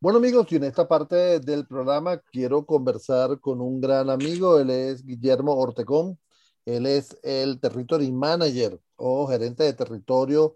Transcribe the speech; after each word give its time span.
Bueno 0.00 0.18
amigos, 0.18 0.46
y 0.52 0.56
en 0.56 0.62
esta 0.62 0.86
parte 0.86 1.40
del 1.40 1.66
programa 1.66 2.18
quiero 2.18 2.64
conversar 2.64 3.40
con 3.40 3.60
un 3.60 3.80
gran 3.80 4.08
amigo, 4.10 4.60
él 4.60 4.70
es 4.70 5.04
Guillermo 5.04 5.56
Ortecón, 5.56 6.20
él 6.64 6.86
es 6.86 7.18
el 7.24 7.58
Territory 7.58 8.12
Manager 8.12 8.80
o 8.94 9.26
gerente 9.26 9.64
de 9.64 9.72
territorio 9.72 10.54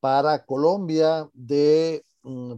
para 0.00 0.44
Colombia 0.44 1.30
de 1.34 2.04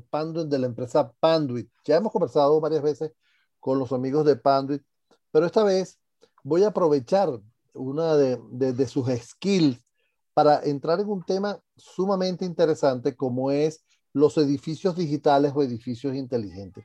Panduit, 0.08 0.48
de 0.48 0.58
la 0.58 0.66
empresa 0.66 1.12
Panduit. 1.20 1.68
Ya 1.84 1.96
hemos 1.96 2.10
conversado 2.10 2.58
varias 2.62 2.82
veces 2.82 3.12
con 3.60 3.78
los 3.78 3.92
amigos 3.92 4.24
de 4.24 4.36
Panduit, 4.36 4.82
pero 5.30 5.44
esta 5.44 5.64
vez 5.64 5.98
voy 6.42 6.64
a 6.64 6.68
aprovechar 6.68 7.28
una 7.74 8.16
de, 8.16 8.38
de 8.72 8.86
sus 8.86 9.06
skills 9.06 9.84
para 10.32 10.62
entrar 10.64 10.98
en 10.98 11.10
un 11.10 11.22
tema 11.22 11.60
sumamente 11.76 12.46
interesante 12.46 13.14
como 13.14 13.50
es 13.50 13.84
los 14.12 14.36
edificios 14.38 14.96
digitales 14.96 15.52
o 15.54 15.62
edificios 15.62 16.14
inteligentes. 16.14 16.84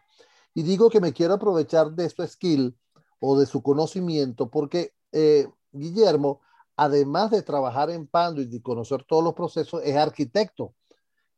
Y 0.54 0.64
digo 0.64 0.90
que 0.90 1.02
me 1.02 1.14
quiero 1.14 1.36
aprovechar 1.36 1.92
de 1.92 2.10
su 2.10 2.26
skill 2.26 2.76
o 3.20 3.40
de 3.40 3.46
su 3.46 3.62
conocimiento 3.62 4.50
porque 4.50 4.94
eh, 5.12 5.48
Guillermo, 5.72 6.42
además 6.76 7.32
de 7.32 7.42
trabajar 7.42 7.90
en 7.90 8.08
Panduit 8.08 8.54
y 8.54 8.62
conocer 8.62 9.04
todos 9.04 9.24
los 9.24 9.34
procesos, 9.34 9.82
es 9.84 9.96
arquitecto. 9.96 10.74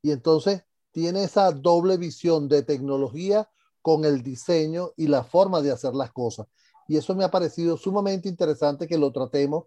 Y 0.01 0.11
entonces 0.11 0.63
tiene 0.91 1.23
esa 1.23 1.51
doble 1.51 1.97
visión 1.97 2.47
de 2.47 2.63
tecnología 2.63 3.49
con 3.81 4.05
el 4.05 4.23
diseño 4.23 4.91
y 4.97 5.07
la 5.07 5.23
forma 5.23 5.61
de 5.61 5.71
hacer 5.71 5.93
las 5.93 6.11
cosas. 6.11 6.47
Y 6.87 6.97
eso 6.97 7.15
me 7.15 7.23
ha 7.23 7.31
parecido 7.31 7.77
sumamente 7.77 8.27
interesante 8.29 8.87
que 8.87 8.97
lo 8.97 9.11
tratemos 9.11 9.65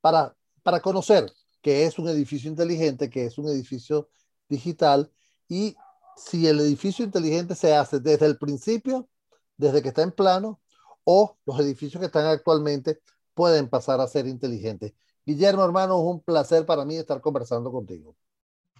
para, 0.00 0.36
para 0.62 0.80
conocer 0.80 1.32
qué 1.62 1.86
es 1.86 1.98
un 1.98 2.08
edificio 2.08 2.50
inteligente, 2.50 3.08
qué 3.08 3.26
es 3.26 3.38
un 3.38 3.48
edificio 3.48 4.08
digital 4.48 5.10
y 5.48 5.76
si 6.16 6.46
el 6.46 6.60
edificio 6.60 7.04
inteligente 7.04 7.54
se 7.54 7.74
hace 7.74 8.00
desde 8.00 8.26
el 8.26 8.38
principio, 8.38 9.08
desde 9.56 9.82
que 9.82 9.88
está 9.88 10.02
en 10.02 10.12
plano, 10.12 10.60
o 11.04 11.36
los 11.44 11.58
edificios 11.60 12.00
que 12.00 12.06
están 12.06 12.26
actualmente 12.26 13.00
pueden 13.34 13.68
pasar 13.68 14.00
a 14.00 14.06
ser 14.06 14.26
inteligentes. 14.26 14.94
Guillermo, 15.26 15.64
hermano, 15.64 15.98
es 15.98 16.06
un 16.06 16.20
placer 16.20 16.64
para 16.66 16.84
mí 16.84 16.96
estar 16.96 17.20
conversando 17.20 17.70
contigo. 17.70 18.16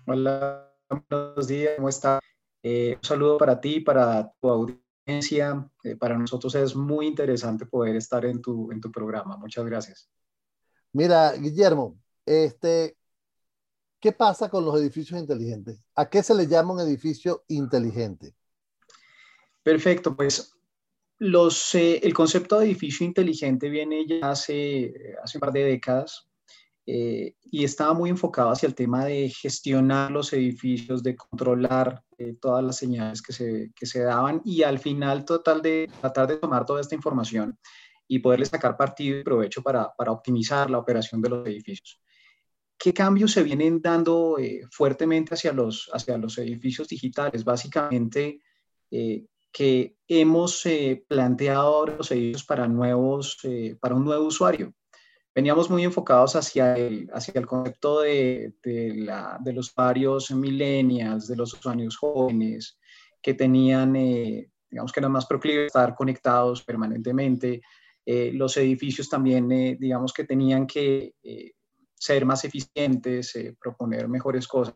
Hola, 0.06 0.70
buenos 1.08 1.46
días, 1.46 1.74
¿cómo 1.76 1.88
está? 1.88 2.20
Eh, 2.62 2.96
un 2.96 3.04
saludo 3.04 3.38
para 3.38 3.60
ti, 3.60 3.80
para 3.80 4.32
tu 4.40 4.48
audiencia. 4.48 5.70
Eh, 5.82 5.96
para 5.96 6.16
nosotros 6.16 6.54
es 6.54 6.74
muy 6.74 7.06
interesante 7.06 7.66
poder 7.66 7.96
estar 7.96 8.24
en 8.24 8.40
tu, 8.40 8.72
en 8.72 8.80
tu 8.80 8.90
programa. 8.90 9.36
Muchas 9.36 9.64
gracias. 9.66 10.08
Mira, 10.92 11.32
Guillermo, 11.32 11.98
este, 12.24 12.96
¿Qué 14.04 14.12
pasa 14.12 14.50
con 14.50 14.66
los 14.66 14.78
edificios 14.78 15.18
inteligentes? 15.18 15.78
¿A 15.94 16.10
qué 16.10 16.22
se 16.22 16.34
le 16.34 16.46
llama 16.46 16.74
un 16.74 16.80
edificio 16.80 17.42
inteligente? 17.48 18.34
Perfecto, 19.62 20.14
pues 20.14 20.54
los, 21.16 21.74
eh, 21.74 22.00
el 22.02 22.12
concepto 22.12 22.58
de 22.58 22.66
edificio 22.66 23.06
inteligente 23.06 23.70
viene 23.70 24.06
ya 24.06 24.32
hace, 24.32 24.92
hace 25.22 25.38
un 25.38 25.40
par 25.40 25.52
de 25.52 25.64
décadas 25.64 26.28
eh, 26.84 27.36
y 27.50 27.64
estaba 27.64 27.94
muy 27.94 28.10
enfocado 28.10 28.50
hacia 28.50 28.66
el 28.66 28.74
tema 28.74 29.06
de 29.06 29.30
gestionar 29.30 30.10
los 30.10 30.34
edificios, 30.34 31.02
de 31.02 31.16
controlar 31.16 32.04
eh, 32.18 32.34
todas 32.38 32.62
las 32.62 32.76
señales 32.76 33.22
que 33.22 33.32
se, 33.32 33.72
que 33.74 33.86
se 33.86 34.00
daban 34.00 34.42
y 34.44 34.64
al 34.64 34.80
final 34.80 35.24
total 35.24 35.62
de 35.62 35.90
tratar 36.02 36.26
de 36.26 36.36
tomar 36.36 36.66
toda 36.66 36.82
esta 36.82 36.94
información 36.94 37.58
y 38.06 38.18
poderle 38.18 38.44
sacar 38.44 38.76
partido 38.76 39.18
y 39.18 39.24
provecho 39.24 39.62
para, 39.62 39.94
para 39.94 40.12
optimizar 40.12 40.68
la 40.68 40.76
operación 40.76 41.22
de 41.22 41.30
los 41.30 41.46
edificios. 41.46 42.03
¿Qué 42.84 42.92
cambios 42.92 43.32
se 43.32 43.42
vienen 43.42 43.80
dando 43.80 44.36
eh, 44.38 44.60
fuertemente 44.70 45.32
hacia 45.32 45.54
los, 45.54 45.88
hacia 45.90 46.18
los 46.18 46.36
edificios 46.36 46.86
digitales? 46.86 47.42
Básicamente, 47.42 48.42
eh, 48.90 49.24
que 49.50 49.96
hemos 50.06 50.66
eh, 50.66 51.02
planteado 51.08 51.86
los 51.86 52.10
edificios 52.10 52.44
para, 52.44 52.68
nuevos, 52.68 53.38
para 53.80 53.94
un 53.94 54.04
nuevo 54.04 54.26
usuario. 54.26 54.74
Veníamos 55.34 55.70
muy 55.70 55.82
enfocados 55.82 56.36
hacia 56.36 56.76
el, 56.76 57.08
hacia 57.14 57.32
el 57.40 57.46
concepto 57.46 58.02
de, 58.02 58.52
de, 58.62 58.94
la, 58.96 59.38
de 59.42 59.54
los 59.54 59.70
usuarios 59.70 60.30
millennials, 60.32 61.26
de 61.26 61.36
los 61.36 61.54
usuarios 61.54 61.96
jóvenes, 61.96 62.78
que 63.22 63.32
tenían, 63.32 63.94
digamos 63.94 64.92
que 64.92 65.00
eran 65.00 65.12
más 65.12 65.24
proclives 65.24 65.62
a 65.62 65.66
estar 65.68 65.94
conectados 65.94 66.62
permanentemente. 66.62 67.62
los 68.04 68.58
edificios 68.58 69.08
también, 69.08 69.48
digamos 69.48 70.12
que 70.12 70.24
tenían 70.24 70.66
que 70.66 71.14
ser 72.04 72.26
más 72.26 72.44
eficientes, 72.44 73.34
eh, 73.34 73.56
proponer 73.58 74.08
mejores 74.08 74.46
cosas 74.46 74.74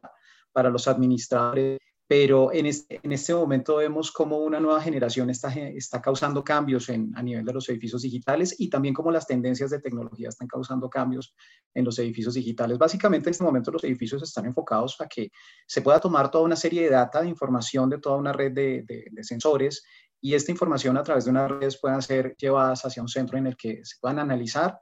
para 0.50 0.70
los 0.70 0.88
administradores, 0.88 1.78
pero 2.06 2.50
en 2.54 2.64
este, 2.64 3.00
en 3.02 3.12
este 3.12 3.34
momento 3.34 3.76
vemos 3.76 4.10
cómo 4.10 4.38
una 4.38 4.58
nueva 4.58 4.80
generación 4.80 5.28
está, 5.28 5.52
está 5.52 6.00
causando 6.00 6.42
cambios 6.42 6.88
en, 6.88 7.12
a 7.14 7.22
nivel 7.22 7.44
de 7.44 7.52
los 7.52 7.68
edificios 7.68 8.00
digitales 8.00 8.58
y 8.58 8.70
también 8.70 8.94
cómo 8.94 9.10
las 9.10 9.26
tendencias 9.26 9.68
de 9.68 9.78
tecnología 9.78 10.30
están 10.30 10.48
causando 10.48 10.88
cambios 10.88 11.34
en 11.74 11.84
los 11.84 11.98
edificios 11.98 12.32
digitales. 12.32 12.78
Básicamente 12.78 13.28
en 13.28 13.32
este 13.32 13.44
momento 13.44 13.70
los 13.70 13.84
edificios 13.84 14.22
están 14.22 14.46
enfocados 14.46 14.98
a 15.02 15.06
que 15.06 15.30
se 15.66 15.82
pueda 15.82 16.00
tomar 16.00 16.30
toda 16.30 16.44
una 16.44 16.56
serie 16.56 16.84
de 16.84 16.90
data, 16.90 17.20
de 17.20 17.28
información 17.28 17.90
de 17.90 17.98
toda 17.98 18.16
una 18.16 18.32
red 18.32 18.52
de, 18.52 18.84
de, 18.86 19.24
sensores 19.24 19.84
y 20.18 20.32
esta 20.32 20.50
información 20.50 20.96
a 20.96 21.02
través 21.02 21.26
de 21.26 21.30
unas 21.32 21.50
redes 21.50 21.78
puedan 21.78 22.00
ser 22.00 22.34
llevadas 22.38 22.86
hacia 22.86 23.02
un 23.02 23.08
centro 23.08 23.36
en 23.36 23.48
el 23.48 23.56
que 23.56 23.84
se 23.84 23.96
puedan 24.00 24.18
analizar, 24.18 24.80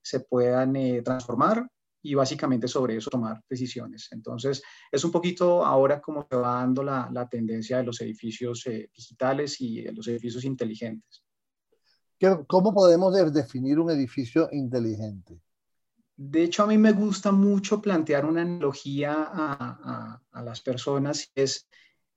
se 0.00 0.20
puedan 0.20 0.76
eh, 0.76 1.02
transformar 1.02 1.68
y 2.08 2.14
básicamente 2.14 2.66
sobre 2.68 2.96
eso 2.96 3.10
tomar 3.10 3.42
decisiones. 3.48 4.08
Entonces, 4.12 4.62
es 4.90 5.04
un 5.04 5.12
poquito 5.12 5.64
ahora 5.64 6.00
como 6.00 6.26
se 6.28 6.36
va 6.36 6.54
dando 6.54 6.82
la, 6.82 7.10
la 7.12 7.28
tendencia 7.28 7.76
de 7.76 7.84
los 7.84 8.00
edificios 8.00 8.66
eh, 8.66 8.90
digitales 8.94 9.60
y 9.60 9.82
de 9.82 9.92
los 9.92 10.08
edificios 10.08 10.44
inteligentes. 10.44 11.22
¿Cómo 12.46 12.72
podemos 12.72 13.12
definir 13.32 13.78
un 13.78 13.90
edificio 13.90 14.48
inteligente? 14.52 15.38
De 16.16 16.44
hecho, 16.44 16.62
a 16.62 16.66
mí 16.66 16.78
me 16.78 16.92
gusta 16.92 17.30
mucho 17.30 17.80
plantear 17.80 18.24
una 18.24 18.42
analogía 18.42 19.12
a, 19.12 19.78
a, 19.84 20.22
a 20.32 20.42
las 20.42 20.62
personas, 20.62 21.30
es 21.34 21.68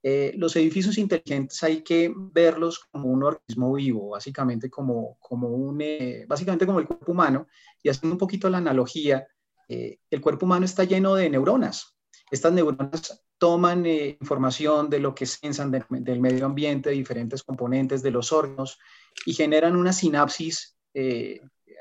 eh, 0.02 0.32
los 0.36 0.56
edificios 0.56 0.98
inteligentes 0.98 1.62
hay 1.62 1.82
que 1.82 2.12
verlos 2.16 2.80
como 2.90 3.08
un 3.08 3.22
organismo 3.22 3.74
vivo, 3.74 4.08
básicamente 4.08 4.68
como, 4.68 5.16
como 5.20 5.48
un, 5.48 5.80
eh, 5.80 6.24
básicamente 6.26 6.66
como 6.66 6.80
el 6.80 6.88
cuerpo 6.88 7.12
humano, 7.12 7.46
y 7.82 7.90
haciendo 7.90 8.14
un 8.14 8.18
poquito 8.18 8.50
la 8.50 8.58
analogía, 8.58 9.24
eh, 9.72 10.00
el 10.10 10.20
cuerpo 10.20 10.44
humano 10.44 10.66
está 10.66 10.84
lleno 10.84 11.14
de 11.14 11.30
neuronas. 11.30 11.96
Estas 12.30 12.52
neuronas 12.52 13.24
toman 13.38 13.86
eh, 13.86 14.18
información 14.20 14.90
de 14.90 14.98
lo 14.98 15.14
que 15.14 15.24
sensan 15.24 15.70
del 15.70 16.20
medio 16.20 16.44
ambiente, 16.44 16.90
de 16.90 16.96
diferentes 16.96 17.42
componentes 17.42 18.02
de 18.02 18.10
los 18.10 18.32
órganos 18.32 18.78
y 19.24 19.32
generan 19.32 19.76
una 19.76 19.92
sinapsis 19.92 20.76
eh, 20.92 21.40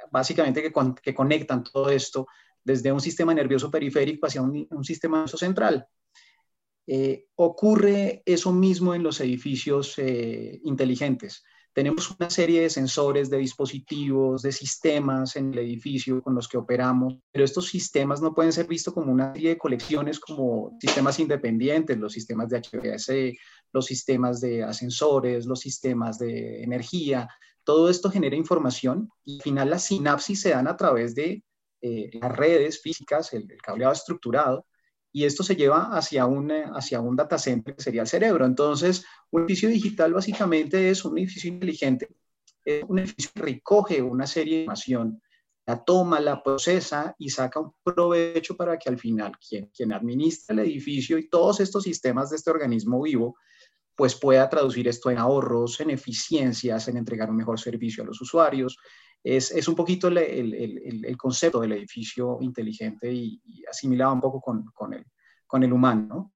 básicamente 0.10 0.62
que, 0.62 1.14
conectan 1.14 1.64
todo 1.64 1.90
esto 1.90 2.28
desde 2.64 2.92
un 2.92 3.02
sistema 3.02 3.34
nervioso 3.34 3.70
periférico 3.70 4.28
hacia 4.28 4.42
un, 4.42 4.68
un 4.70 4.84
sistema 4.84 5.18
nervioso 5.18 5.38
central. 5.38 5.86
ocurre 7.36 8.24
eso 8.26 8.52
mismo 8.52 8.94
en 8.96 9.04
los 9.04 9.20
edificios 9.20 9.98
inteligentes 10.64 11.44
tenemos 11.74 12.12
una 12.12 12.30
serie 12.30 12.62
de 12.62 12.70
sensores, 12.70 13.30
de 13.30 13.38
dispositivos, 13.38 14.42
de 14.42 14.52
sistemas 14.52 15.36
en 15.36 15.54
el 15.54 15.60
edificio 15.60 16.22
con 16.22 16.36
los 16.36 16.48
que 16.48 16.58
operamos, 16.58 17.18
pero 17.32 17.46
estos 17.46 17.68
sistemas 17.68 18.22
no 18.22 18.34
pueden 18.34 18.52
ser 18.52 18.68
vistos 18.68 18.94
como 18.94 19.12
una 19.12 19.34
serie 19.34 19.50
de 19.50 19.58
colecciones 19.58 20.20
como 20.20 20.78
sistemas 20.82 21.20
independientes, 21.20 21.98
los 21.98 22.12
sistemas 22.12 22.50
de 22.50 22.62
HVAC, 22.62 23.38
los 23.72 23.86
sistemas 23.86 24.42
de 24.42 24.64
ascensores, 24.64 25.46
los 25.46 25.62
sistemas 25.62 26.20
de 26.20 26.62
energía. 26.62 27.30
Todo 27.64 27.90
esto 27.90 28.12
genera 28.12 28.36
información 28.36 29.10
y 29.24 29.38
al 29.38 29.42
final 29.44 29.70
las 29.70 29.86
sinapsis 29.86 30.42
se 30.42 30.50
dan 30.50 30.68
a 30.68 30.76
través 30.76 31.16
de 31.16 31.44
eh, 31.82 32.10
las 32.14 32.36
redes 32.36 32.82
físicas, 32.82 33.34
el, 33.34 33.50
el 33.50 33.62
cableado 33.62 33.94
estructurado, 33.94 34.66
y 35.12 35.26
esto 35.26 35.44
se 35.44 35.56
lleva 35.56 35.96
hacia 35.96 36.26
un, 36.26 36.52
hacia 36.52 37.02
un 37.02 37.16
data 37.16 37.38
center 37.38 37.76
que 37.76 37.84
sería 37.84 38.02
el 38.02 38.08
cerebro. 38.08 38.46
Entonces, 38.46 39.06
un 39.32 39.42
edificio 39.44 39.70
digital 39.70 40.14
básicamente 40.14 40.90
es 40.90 41.04
un 41.04 41.18
edificio 41.18 41.50
inteligente, 41.50 42.10
un 42.88 43.00
edificio 43.00 43.32
que 43.34 43.42
recoge 43.42 44.02
una 44.02 44.28
serie 44.28 44.56
de 44.56 44.62
información, 44.62 45.22
la 45.66 45.84
toma, 45.84 46.20
la 46.20 46.42
procesa 46.42 47.16
y 47.18 47.30
saca 47.30 47.60
un 47.60 47.74
provecho 47.84 48.56
para 48.56 48.78
que 48.78 48.90
al 48.90 48.98
final 48.98 49.34
quien, 49.38 49.68
quien 49.68 49.94
administra 49.94 50.54
el 50.54 50.60
edificio 50.60 51.18
y 51.18 51.30
todos 51.30 51.60
estos 51.60 51.84
sistemas 51.84 52.30
de 52.30 52.38
este 52.38 52.50
organismo 52.50 53.02
vivo, 53.02 53.36
pues 53.96 54.16
pueda 54.16 54.50
traducir 54.50 54.88
esto 54.88 55.12
en 55.12 55.20
ahorros, 55.20 55.80
en 55.80 55.92
eficiencias, 55.92 56.88
en 56.88 56.98
entregar 56.98 57.30
un 57.30 57.36
mejor 57.36 57.60
servicio 57.60 58.04
a 58.04 58.08
los 58.08 58.20
usuarios, 58.22 58.78
es, 59.24 59.52
es 59.52 59.68
un 59.68 59.76
poquito 59.76 60.08
el, 60.08 60.18
el, 60.18 61.06
el, 61.06 61.18
concepto 61.18 61.62
del 61.62 61.74
edificio 61.74 62.40
inteligente 62.42 63.12
y, 63.12 63.42
asimilado 63.70 64.14
un 64.14 64.22
poco 64.22 64.42
con, 64.42 64.66
con, 64.74 64.94
el, 64.94 65.06
con 65.46 65.64
el 65.64 65.72
humano. 65.72 66.34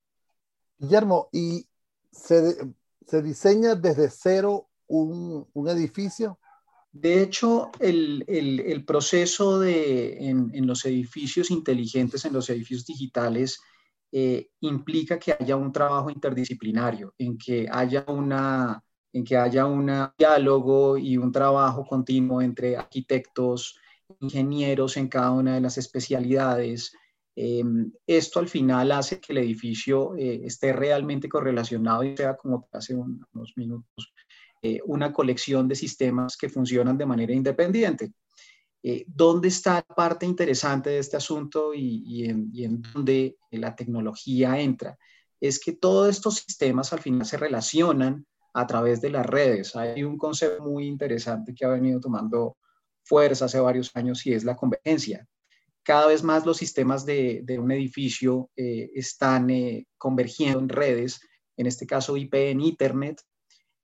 Guillermo, 0.77 1.29
¿y 1.31 1.67
se, 2.11 2.55
se 3.05 3.21
diseña 3.21 3.75
desde 3.75 4.09
cero 4.09 4.69
un, 4.87 5.47
un 5.53 5.69
edificio? 5.69 6.39
De 6.91 7.21
hecho, 7.21 7.71
el, 7.79 8.23
el, 8.27 8.59
el 8.61 8.85
proceso 8.85 9.59
de, 9.59 10.29
en, 10.29 10.51
en, 10.53 10.65
los 10.65 10.85
edificios 10.85 11.51
inteligentes, 11.51 12.23
en 12.23 12.33
los 12.33 12.49
edificios 12.49 12.85
digitales, 12.85 13.59
eh, 14.11 14.49
implica 14.61 15.19
que 15.19 15.35
haya 15.37 15.57
un 15.57 15.73
trabajo 15.73 16.09
interdisciplinario, 16.09 17.13
en 17.17 17.37
que 17.37 17.67
haya 17.69 18.05
una 18.07 18.81
en 19.15 19.23
que 19.23 19.37
haya 19.37 19.65
un 19.65 19.89
diálogo 20.17 20.97
y 20.97 21.15
un 21.15 21.31
trabajo 21.31 21.85
continuo 21.85 22.41
entre 22.41 22.75
arquitectos, 22.75 23.79
ingenieros 24.19 24.97
en 24.97 25.07
cada 25.07 25.31
una 25.31 25.55
de 25.55 25.61
las 25.61 25.77
especialidades. 25.77 26.91
Em, 27.33 27.93
esto 28.05 28.39
al 28.39 28.49
final 28.49 28.91
hace 28.91 29.21
que 29.21 29.31
el 29.31 29.37
edificio 29.37 30.17
eh, 30.17 30.41
esté 30.43 30.73
realmente 30.73 31.29
correlacionado 31.29 32.03
y 32.03 32.17
sea, 32.17 32.35
como 32.35 32.67
hace 32.73 32.93
unos 32.93 33.53
minutos, 33.55 34.13
eh, 34.61 34.81
una 34.85 35.13
colección 35.13 35.69
de 35.69 35.75
sistemas 35.75 36.35
que 36.35 36.49
funcionan 36.49 36.97
de 36.97 37.05
manera 37.05 37.33
independiente. 37.33 38.11
Eh, 38.83 39.05
¿Dónde 39.07 39.47
está 39.47 39.75
la 39.75 39.95
parte 39.95 40.25
interesante 40.25 40.89
de 40.89 40.99
este 40.99 41.15
asunto 41.15 41.73
y, 41.73 42.03
y 42.05 42.65
en 42.65 42.81
dónde 42.81 43.37
la 43.51 43.73
tecnología 43.77 44.59
entra? 44.59 44.97
Es 45.39 45.57
que 45.57 45.71
todos 45.71 46.09
estos 46.09 46.35
sistemas 46.35 46.91
al 46.91 46.99
final 46.99 47.25
se 47.25 47.37
relacionan 47.37 48.25
a 48.55 48.65
través 48.65 49.01
de 49.01 49.09
las 49.09 49.25
redes. 49.25 49.75
Hay 49.75 50.03
un 50.03 50.17
concepto 50.17 50.63
muy 50.63 50.87
interesante 50.87 51.53
que 51.53 51.65
ha 51.65 51.69
venido 51.69 51.99
tomando 51.99 52.57
fuerza 53.03 53.45
hace 53.45 53.59
varios 53.59 53.93
años 53.95 54.25
y 54.25 54.33
es 54.33 54.45
la 54.45 54.55
convergencia. 54.55 55.27
Cada 55.83 56.07
vez 56.07 56.23
más 56.23 56.45
los 56.45 56.55
sistemas 56.55 57.05
de, 57.05 57.43
un 57.59 57.71
edificio 57.71 58.49
eh, 58.55 58.89
están 58.95 59.49
eh, 59.49 59.87
convergiendo 59.97 60.59
en 60.59 60.69
redes, 60.69 61.19
en 61.57 61.67
este 61.67 61.85
caso 61.85 62.15
IP 62.15 62.33
en 62.33 62.61
Internet, 62.61 63.21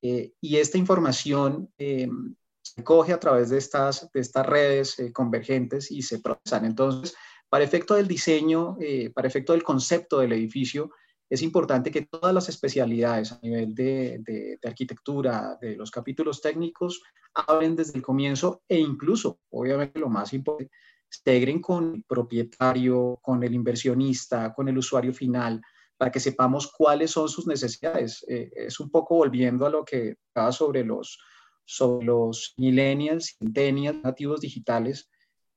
eh, 0.01 0.31
y 0.39 0.55
esta 0.55 0.77
información 0.77 1.69
se 1.77 2.83
coge 2.83 3.11
a 3.11 3.19
través 3.19 3.49
de 3.49 3.57
estas, 3.57 4.09
de 4.13 4.21
estas 4.21 4.45
redes 4.45 4.95
convergentes 5.13 5.91
y 5.91 6.01
se 6.01 6.19
procesan. 6.19 6.63
Entonces, 6.63 7.13
para 7.49 7.65
efecto 7.65 7.95
del 7.95 8.07
diseño, 8.07 8.77
para 9.13 9.27
efecto 9.27 9.51
del 9.51 9.63
concepto 9.63 10.19
del 10.19 10.31
edificio, 10.31 10.91
es 11.31 11.41
importante 11.43 11.91
que 11.91 12.01
todas 12.01 12.33
las 12.33 12.49
especialidades 12.49 13.31
a 13.31 13.39
nivel 13.41 13.73
de, 13.73 14.59
arquitectura, 14.65 15.57
de 15.61 15.77
los 15.77 15.89
capítulos 15.89 16.41
técnicos, 16.41 17.01
hablen 17.33 17.73
desde 17.73 17.97
el 17.97 18.03
comienzo 18.03 18.63
e 18.67 18.77
incluso, 18.77 19.39
obviamente 19.49 19.97
lo 19.97 20.09
más 20.09 20.33
importante, 20.33 20.73
integren 21.09 21.61
con 21.61 21.95
el 21.95 22.03
propietario, 22.03 23.17
con 23.21 23.41
el 23.43 23.53
inversionista, 23.53 24.53
con 24.53 24.67
el 24.67 24.77
usuario 24.77 25.13
final, 25.13 25.61
para 25.95 26.11
que 26.11 26.19
sepamos 26.19 26.69
cuáles 26.69 27.11
son 27.11 27.29
sus 27.29 27.47
necesidades. 27.47 28.25
Eh, 28.27 28.51
es 28.53 28.81
un 28.81 28.91
poco 28.91 29.15
volviendo 29.15 29.65
a 29.65 29.69
lo 29.69 29.85
que 29.85 30.17
estaba 30.27 30.51
sobre 30.51 30.83
los, 30.83 31.17
sobre 31.63 32.07
los 32.07 32.55
millennials, 32.57 33.37
centennials, 33.39 34.03
nativos 34.03 34.41
digitales. 34.41 35.09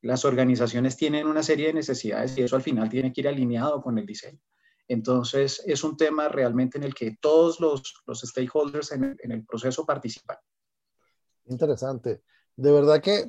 Las 0.03 0.25
organizaciones 0.25 0.97
tienen 0.97 1.27
una 1.27 1.43
serie 1.43 1.67
de 1.67 1.75
necesidades 1.75 2.38
y 2.38 2.43
eso 2.43 2.55
al 2.55 2.62
final 2.62 2.88
tiene 2.88 3.12
que 3.12 3.23
ir 3.23 3.29
alineado 3.29 3.82
con 3.82 3.99
el 3.99 4.06
diseño. 4.06 4.38
Entonces, 4.88 5.62
es 5.66 5.82
un 5.82 5.96
tema 5.96 6.28
realmente 6.28 6.78
en 6.78 6.84
el 6.84 6.94
que 6.94 7.16
todos 7.20 7.60
los, 7.60 8.02
los 8.06 8.20
stakeholders 8.20 8.92
en 8.92 9.16
el, 9.20 9.44
proceso 9.46 9.86
participan. 9.86 10.36
Interesante. 11.46 12.22
De 12.56 12.70
verdad 12.70 13.00
que 13.00 13.26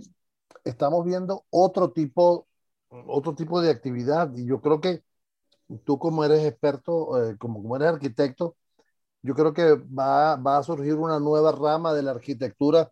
estamos 0.63 1.05
viendo 1.05 1.45
otro 1.49 1.91
tipo, 1.91 2.47
otro 2.89 3.35
tipo 3.35 3.61
de 3.61 3.71
actividad 3.71 4.35
y 4.35 4.45
yo 4.45 4.61
creo 4.61 4.81
que 4.81 5.03
tú 5.83 5.97
como 5.97 6.23
eres 6.23 6.45
experto, 6.45 7.23
eh, 7.23 7.37
como, 7.37 7.61
como 7.61 7.75
eres 7.77 7.89
arquitecto, 7.89 8.57
yo 9.21 9.33
creo 9.33 9.53
que 9.53 9.73
va, 9.73 10.35
va 10.35 10.57
a 10.57 10.63
surgir 10.63 10.95
una 10.95 11.19
nueva 11.19 11.51
rama 11.51 11.93
de 11.93 12.03
la 12.03 12.11
arquitectura 12.11 12.91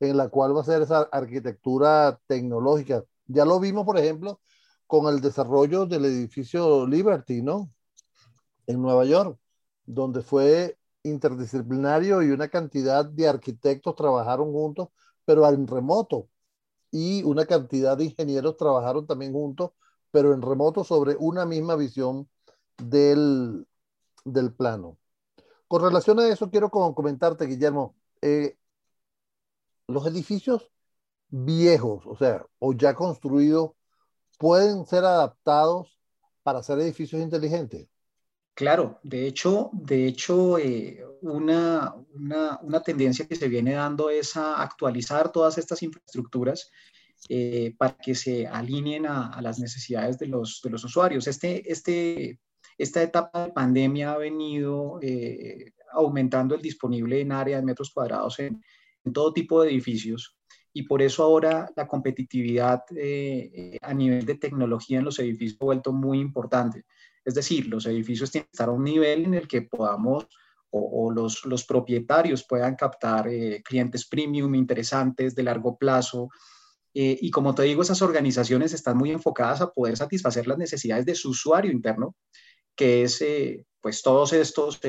en 0.00 0.16
la 0.16 0.28
cual 0.28 0.56
va 0.56 0.62
a 0.62 0.64
ser 0.64 0.82
esa 0.82 1.02
arquitectura 1.12 2.18
tecnológica. 2.26 3.04
Ya 3.26 3.44
lo 3.44 3.60
vimos, 3.60 3.86
por 3.86 3.98
ejemplo, 3.98 4.40
con 4.86 5.12
el 5.12 5.20
desarrollo 5.20 5.86
del 5.86 6.04
edificio 6.06 6.86
Liberty, 6.86 7.42
¿no? 7.42 7.70
En 8.70 8.80
Nueva 8.82 9.04
York, 9.04 9.38
donde 9.84 10.22
fue 10.22 10.78
interdisciplinario 11.02 12.22
y 12.22 12.30
una 12.30 12.48
cantidad 12.48 13.04
de 13.04 13.28
arquitectos 13.28 13.96
trabajaron 13.96 14.52
juntos, 14.52 14.88
pero 15.24 15.48
en 15.48 15.66
remoto. 15.66 16.28
Y 16.90 17.22
una 17.24 17.46
cantidad 17.46 17.96
de 17.96 18.04
ingenieros 18.04 18.56
trabajaron 18.56 19.06
también 19.06 19.32
juntos, 19.32 19.72
pero 20.10 20.34
en 20.34 20.42
remoto 20.42 20.84
sobre 20.84 21.16
una 21.18 21.46
misma 21.46 21.76
visión 21.76 22.28
del, 22.78 23.66
del 24.24 24.52
plano. 24.54 24.98
Con 25.68 25.82
relación 25.82 26.18
a 26.20 26.28
eso, 26.28 26.50
quiero 26.50 26.70
comentarte, 26.70 27.46
Guillermo, 27.46 27.94
eh, 28.22 28.56
los 29.86 30.06
edificios 30.06 30.70
viejos, 31.28 32.06
o 32.06 32.16
sea, 32.16 32.44
o 32.58 32.72
ya 32.72 32.94
construidos, 32.94 33.72
pueden 34.38 34.86
ser 34.86 35.04
adaptados 35.04 35.98
para 36.42 36.62
ser 36.62 36.80
edificios 36.80 37.22
inteligentes. 37.22 37.88
Claro, 38.60 39.00
de 39.02 39.26
hecho, 39.26 39.70
de 39.72 40.06
hecho 40.06 40.58
eh, 40.58 41.02
una, 41.22 41.94
una, 42.12 42.82
tendencia 42.82 43.26
que 43.26 43.34
se 43.34 43.48
viene 43.48 43.72
dando 43.72 44.10
es 44.10 44.36
a 44.36 44.60
actualizar 44.60 45.32
todas 45.32 45.56
estas 45.56 45.82
infraestructuras 45.82 46.70
eh, 47.30 47.74
para 47.78 47.96
que 47.96 48.14
se 48.14 48.46
alineen 48.46 49.06
a, 49.06 49.40
las 49.40 49.58
necesidades 49.60 50.18
de 50.18 50.26
los, 50.26 50.60
de 50.62 50.68
los 50.68 50.84
usuarios. 50.84 51.26
Este, 51.26 51.72
este, 51.72 52.38
esta 52.76 53.02
etapa 53.02 53.46
de 53.46 53.52
pandemia 53.52 54.12
ha 54.12 54.18
venido 54.18 54.98
eh, 55.00 55.72
aumentando 55.94 56.54
el 56.54 56.60
disponible 56.60 57.18
en 57.18 57.32
área 57.32 57.56
de 57.56 57.64
metros 57.64 57.90
cuadrados 57.90 58.40
en, 58.40 58.62
en, 59.04 59.12
todo 59.14 59.32
tipo 59.32 59.62
de 59.62 59.70
edificios 59.70 60.36
y 60.74 60.82
por 60.82 61.00
eso 61.00 61.22
ahora 61.22 61.72
la 61.74 61.86
competitividad 61.86 62.82
a 63.80 63.94
nivel 63.94 64.26
de 64.26 64.34
tecnología 64.34 64.98
en 64.98 65.06
los 65.06 65.18
edificios 65.18 65.56
ha 65.62 65.64
vuelto 65.64 65.94
muy 65.94 66.20
importante. 66.20 66.84
Es 67.30 67.36
decir, 67.36 67.68
los 67.68 67.86
edificios 67.86 68.32
tienen 68.32 68.46
que 68.46 68.54
estar 68.54 68.68
a 68.68 68.72
un 68.72 68.82
nivel 68.82 69.24
en 69.24 69.34
el 69.34 69.46
que 69.46 69.62
podamos 69.62 70.26
o, 70.72 71.12
los, 71.12 71.64
propietarios 71.64 72.44
puedan 72.44 72.74
captar 72.74 73.28
eh, 73.28 73.62
clientes 73.64 74.06
premium 74.06 74.54
interesantes 74.56 75.34
de 75.36 75.44
largo 75.44 75.78
plazo. 75.78 76.28
Eh, 76.92 77.16
y 77.20 77.30
como 77.30 77.54
te 77.54 77.62
digo, 77.62 77.82
esas 77.82 78.02
organizaciones 78.02 78.72
están 78.72 78.96
muy 78.96 79.12
enfocadas 79.12 79.60
a 79.60 79.70
poder 79.70 79.96
satisfacer 79.96 80.48
las 80.48 80.58
necesidades 80.58 81.06
de 81.06 81.14
su 81.14 81.30
usuario 81.30 81.70
interno, 81.70 82.16
que 82.74 83.04
es 83.04 83.20
eh, 83.22 83.64
pues 83.80 84.02
todos 84.02 84.32
estos, 84.32 84.80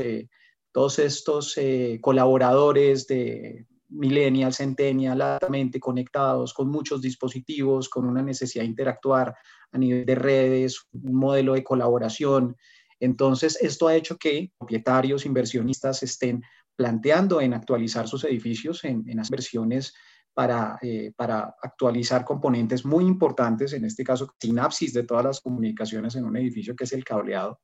todos 0.71 0.97
estos 0.97 1.55
colaboradores 2.01 3.05
de 3.05 3.67
millennial, 3.89 4.53
centennial, 4.53 5.21
altamente 5.21 5.79
conectados, 5.79 6.53
con 6.53 6.69
muchos 6.69 7.01
dispositivos, 7.01 7.89
con 7.89 8.05
una 8.05 8.23
necesidad 8.23 8.63
de 8.63 8.69
interactuar 8.69 9.35
a 9.71 9.77
nivel 9.77 10.05
de 10.05 10.15
redes, 10.15 10.85
un 10.91 11.15
modelo 11.15 11.53
de 11.53 11.63
colaboración. 11.63 12.55
Entonces, 12.99 13.57
esto 13.61 13.87
ha 13.87 13.95
hecho 13.95 14.17
que 14.17 14.51
propietarios, 14.57 15.25
inversionistas 15.25 16.03
estén 16.03 16.43
planteando 16.75 17.41
en 17.41 17.53
actualizar 17.53 18.07
sus 18.07 18.23
edificios 18.23 18.83
en, 18.83 19.07
en 19.07 19.17
las 19.17 19.29
versiones 19.29 19.93
para, 20.33 20.77
eh, 20.81 21.11
para 21.15 21.55
actualizar 21.61 22.23
componentes 22.23 22.85
muy 22.85 23.05
importantes, 23.05 23.73
en 23.73 23.85
este 23.85 24.03
caso, 24.03 24.33
sinapsis 24.39 24.93
de 24.93 25.03
todas 25.03 25.25
las 25.25 25.41
comunicaciones 25.41 26.15
en 26.15 26.25
un 26.25 26.37
edificio, 26.37 26.75
que 26.75 26.85
es 26.85 26.93
el 26.93 27.03
cableado. 27.03 27.59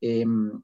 Em, 0.00 0.62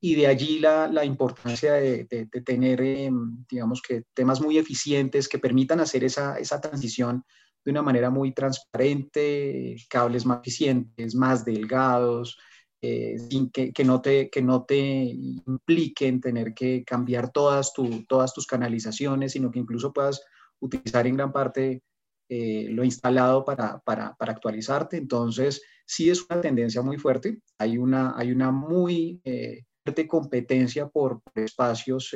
y 0.00 0.16
de 0.16 0.26
allí 0.26 0.58
la, 0.58 0.88
la 0.88 1.04
importancia 1.04 1.74
de, 1.74 2.04
de, 2.10 2.26
tener, 2.42 2.80
em, 2.80 3.44
digamos 3.48 3.80
que, 3.80 4.04
temas 4.12 4.40
muy 4.40 4.58
eficientes 4.58 5.28
que 5.28 5.38
permitan 5.38 5.78
hacer 5.78 6.02
esa, 6.02 6.38
esa 6.38 6.60
transición 6.60 7.24
de 7.64 7.70
una 7.70 7.82
manera 7.82 8.10
muy 8.10 8.32
transparente, 8.32 9.76
cables 9.88 10.26
más 10.26 10.40
eficientes, 10.40 11.14
más 11.14 11.44
delgados, 11.44 12.38
eh, 12.80 13.16
sin 13.30 13.50
que, 13.50 13.72
no 13.84 14.00
te, 14.02 14.28
que 14.28 14.42
no 14.42 14.64
te 14.64 14.76
impliquen 14.76 16.20
tener 16.20 16.52
que 16.52 16.82
cambiar 16.84 17.30
todas, 17.30 17.72
tu, 17.72 18.04
todas 18.06 18.34
tus 18.34 18.46
canalizaciones, 18.46 19.32
sino 19.32 19.52
que 19.52 19.60
incluso 19.60 19.92
puedas 19.92 20.20
utilizar 20.60 21.06
en 21.06 21.16
gran 21.16 21.32
parte 21.32 21.82
eh, 22.28 22.66
lo 22.70 22.82
instalado 22.82 23.44
para, 23.44 23.78
para, 23.80 24.14
para, 24.14 24.32
actualizarte. 24.32 24.96
Entonces, 24.96 25.62
sí 25.86 26.10
es 26.10 26.24
una 26.28 26.40
tendencia 26.40 26.82
muy 26.82 26.98
fuerte. 26.98 27.38
Hay 27.58 27.78
una, 27.78 28.14
hay 28.16 28.32
una 28.32 28.50
muy 28.50 29.20
eh, 29.22 29.62
fuerte 29.84 30.08
competencia 30.08 30.88
por, 30.88 31.20
espacios 31.36 32.12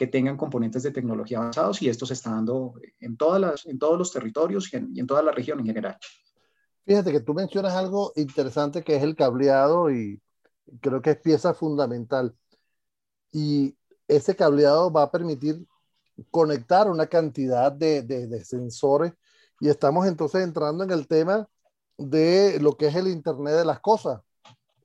que 0.00 0.06
tengan 0.06 0.38
componentes 0.38 0.82
de 0.82 0.92
tecnología 0.92 1.36
avanzados 1.36 1.82
y 1.82 1.90
esto 1.90 2.06
se 2.06 2.14
está 2.14 2.30
dando 2.30 2.72
en, 3.00 3.18
todas 3.18 3.38
las, 3.38 3.66
en 3.66 3.78
todos 3.78 3.98
los 3.98 4.10
territorios 4.10 4.72
y 4.72 4.78
en, 4.78 4.96
y 4.96 5.00
en 5.00 5.06
toda 5.06 5.22
la 5.22 5.30
región 5.30 5.60
en 5.60 5.66
general. 5.66 5.98
Fíjate 6.86 7.12
que 7.12 7.20
tú 7.20 7.34
mencionas 7.34 7.74
algo 7.74 8.14
interesante 8.16 8.82
que 8.82 8.96
es 8.96 9.02
el 9.02 9.14
cableado 9.14 9.90
y 9.90 10.18
creo 10.80 11.02
que 11.02 11.10
es 11.10 11.20
pieza 11.20 11.52
fundamental. 11.52 12.34
Y 13.30 13.76
ese 14.08 14.34
cableado 14.34 14.90
va 14.90 15.02
a 15.02 15.10
permitir 15.10 15.66
conectar 16.30 16.90
una 16.90 17.06
cantidad 17.06 17.70
de, 17.70 18.00
de, 18.00 18.26
de, 18.26 18.42
sensores 18.42 19.12
y 19.60 19.68
estamos 19.68 20.06
entonces 20.06 20.42
entrando 20.42 20.82
en 20.82 20.92
el 20.92 21.06
tema 21.06 21.46
de 21.98 22.58
lo 22.58 22.74
que 22.74 22.86
es 22.86 22.94
el 22.94 23.08
Internet 23.08 23.52
de 23.52 23.66
las 23.66 23.80
Cosas. 23.80 24.22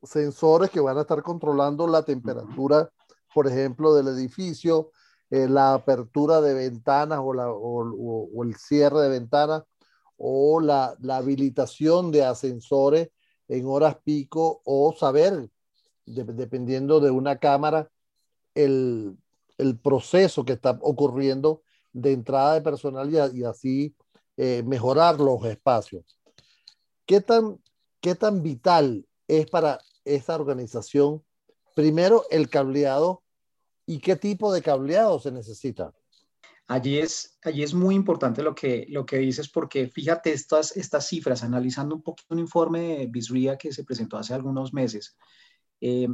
Sensores 0.03 0.69
que 0.71 0.81
van 0.81 0.97
a 0.97 1.01
estar 1.03 1.23
controlando 1.23 1.87
la 1.87 2.03
temperatura, 2.03 2.89
por 3.33 3.47
ejemplo, 3.47 3.95
del 3.95 4.09
edificio, 4.09 4.91
eh, 5.29 5.47
la 5.47 5.73
apertura 5.73 6.41
de 6.41 6.53
ventanas 6.53 7.19
o, 7.21 7.33
la, 7.33 7.51
o, 7.51 8.43
el 8.43 8.55
cierre 8.55 9.01
de 9.01 9.09
ventanas 9.09 9.63
o 10.17 10.59
la, 10.59 10.95
la, 11.01 11.17
habilitación 11.17 12.11
de 12.11 12.23
ascensores 12.23 13.09
en 13.47 13.65
horas 13.65 13.97
pico 14.03 14.61
o 14.63 14.93
saber 14.97 15.49
dependiendo 16.05 16.99
de 16.99 17.11
una 17.11 17.37
cámara, 17.37 17.89
el, 18.53 19.17
el, 19.57 19.77
proceso 19.79 20.45
que 20.45 20.53
está 20.53 20.77
ocurriendo 20.81 21.63
de 21.93 22.13
entrada 22.13 22.53
de 22.53 22.61
personal 22.61 23.11
y, 23.33 23.43
así 23.43 23.95
eh, 24.37 24.63
mejorar 24.65 25.19
los 25.19 25.43
espacios. 25.45 26.17
¿Qué 27.05 27.21
tan, 27.21 27.59
¿Qué 28.01 28.15
tan 28.15 28.43
vital 28.43 29.05
es 29.27 29.49
para 29.49 29.79
esa 30.03 30.35
organización, 30.35 31.23
primero, 31.75 32.25
el 32.29 32.49
cableado 32.49 33.23
y 33.85 33.99
qué 33.99 34.15
tipo 34.15 34.53
de 34.53 34.61
cableado 34.61 35.19
se 35.19 35.31
necesita? 35.31 35.93
Allí 36.67 36.97
es, 36.97 37.37
allí 37.43 37.61
es 37.61 37.75
muy 37.75 37.93
importante 37.93 38.41
lo 38.41 38.55
que, 38.55 38.87
lo 38.89 39.05
que 39.05 39.17
dices 39.17 39.47
porque 39.49 39.87
fíjate 39.87 40.31
estas, 40.31 40.75
estas 40.75 41.07
cifras, 41.07 41.43
analizando 41.43 41.95
un 41.95 42.01
poco 42.01 42.23
un 42.29 42.39
informe 42.39 42.97
de 42.97 43.07
Bisria 43.07 43.55
que 43.57 43.71
se 43.71 43.83
presentó 43.83 44.17
hace 44.17 44.33
algunos 44.33 44.73
meses. 44.73 45.15
Eh, 45.79 46.07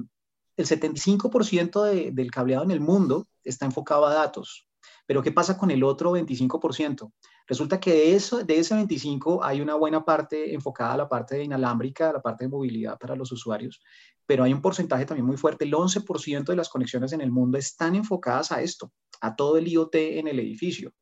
el 0.58 0.66
75% 0.66 2.12
del 2.12 2.32
cableado 2.32 2.66
en 2.66 2.72
el 2.72 2.82
mundo 2.82 3.28
está 3.44 3.66
enfocado 3.66 4.06
a 4.06 4.14
datos, 4.14 4.68
pero 5.06 5.24
¿qué 5.24 5.32
pasa 5.32 5.58
con 5.58 5.72
el 5.72 5.84
otro 5.84 6.12
25%? 6.12 7.12
Resulta 7.52 7.82
que 7.82 7.92
de, 7.92 8.16
eso, 8.16 8.46
de 8.46 8.60
ese 8.60 8.74
25 8.76 9.44
hay 9.44 9.60
una 9.60 9.76
buena 9.76 10.06
parte 10.06 10.54
enfocada 10.54 10.94
a 10.94 10.98
la 10.98 11.10
parte 11.10 11.36
de 11.36 11.44
inalámbrica, 11.44 12.10
a 12.10 12.14
la 12.14 12.22
parte 12.22 12.46
de 12.46 12.50
movilidad 12.50 12.98
para 12.98 13.14
los 13.14 13.30
usuarios, 13.34 13.82
pero 14.26 14.46
hay 14.46 14.54
un 14.54 14.62
porcentaje 14.62 15.06
también 15.06 15.26
muy 15.26 15.36
fuerte, 15.36 15.66
el 15.66 15.74
11% 15.74 16.46
de 16.46 16.56
las 16.56 16.70
conexiones 16.70 17.12
en 17.12 17.20
el 17.20 17.30
mundo 17.30 17.58
están 17.58 17.96
enfocadas 17.96 18.54
a 18.54 18.62
esto, 18.62 18.94
a 19.20 19.36
todo 19.36 19.58
el 19.58 19.68
IoT 19.68 19.96
en 19.96 20.30
el 20.30 20.40
edificio. 20.40 20.94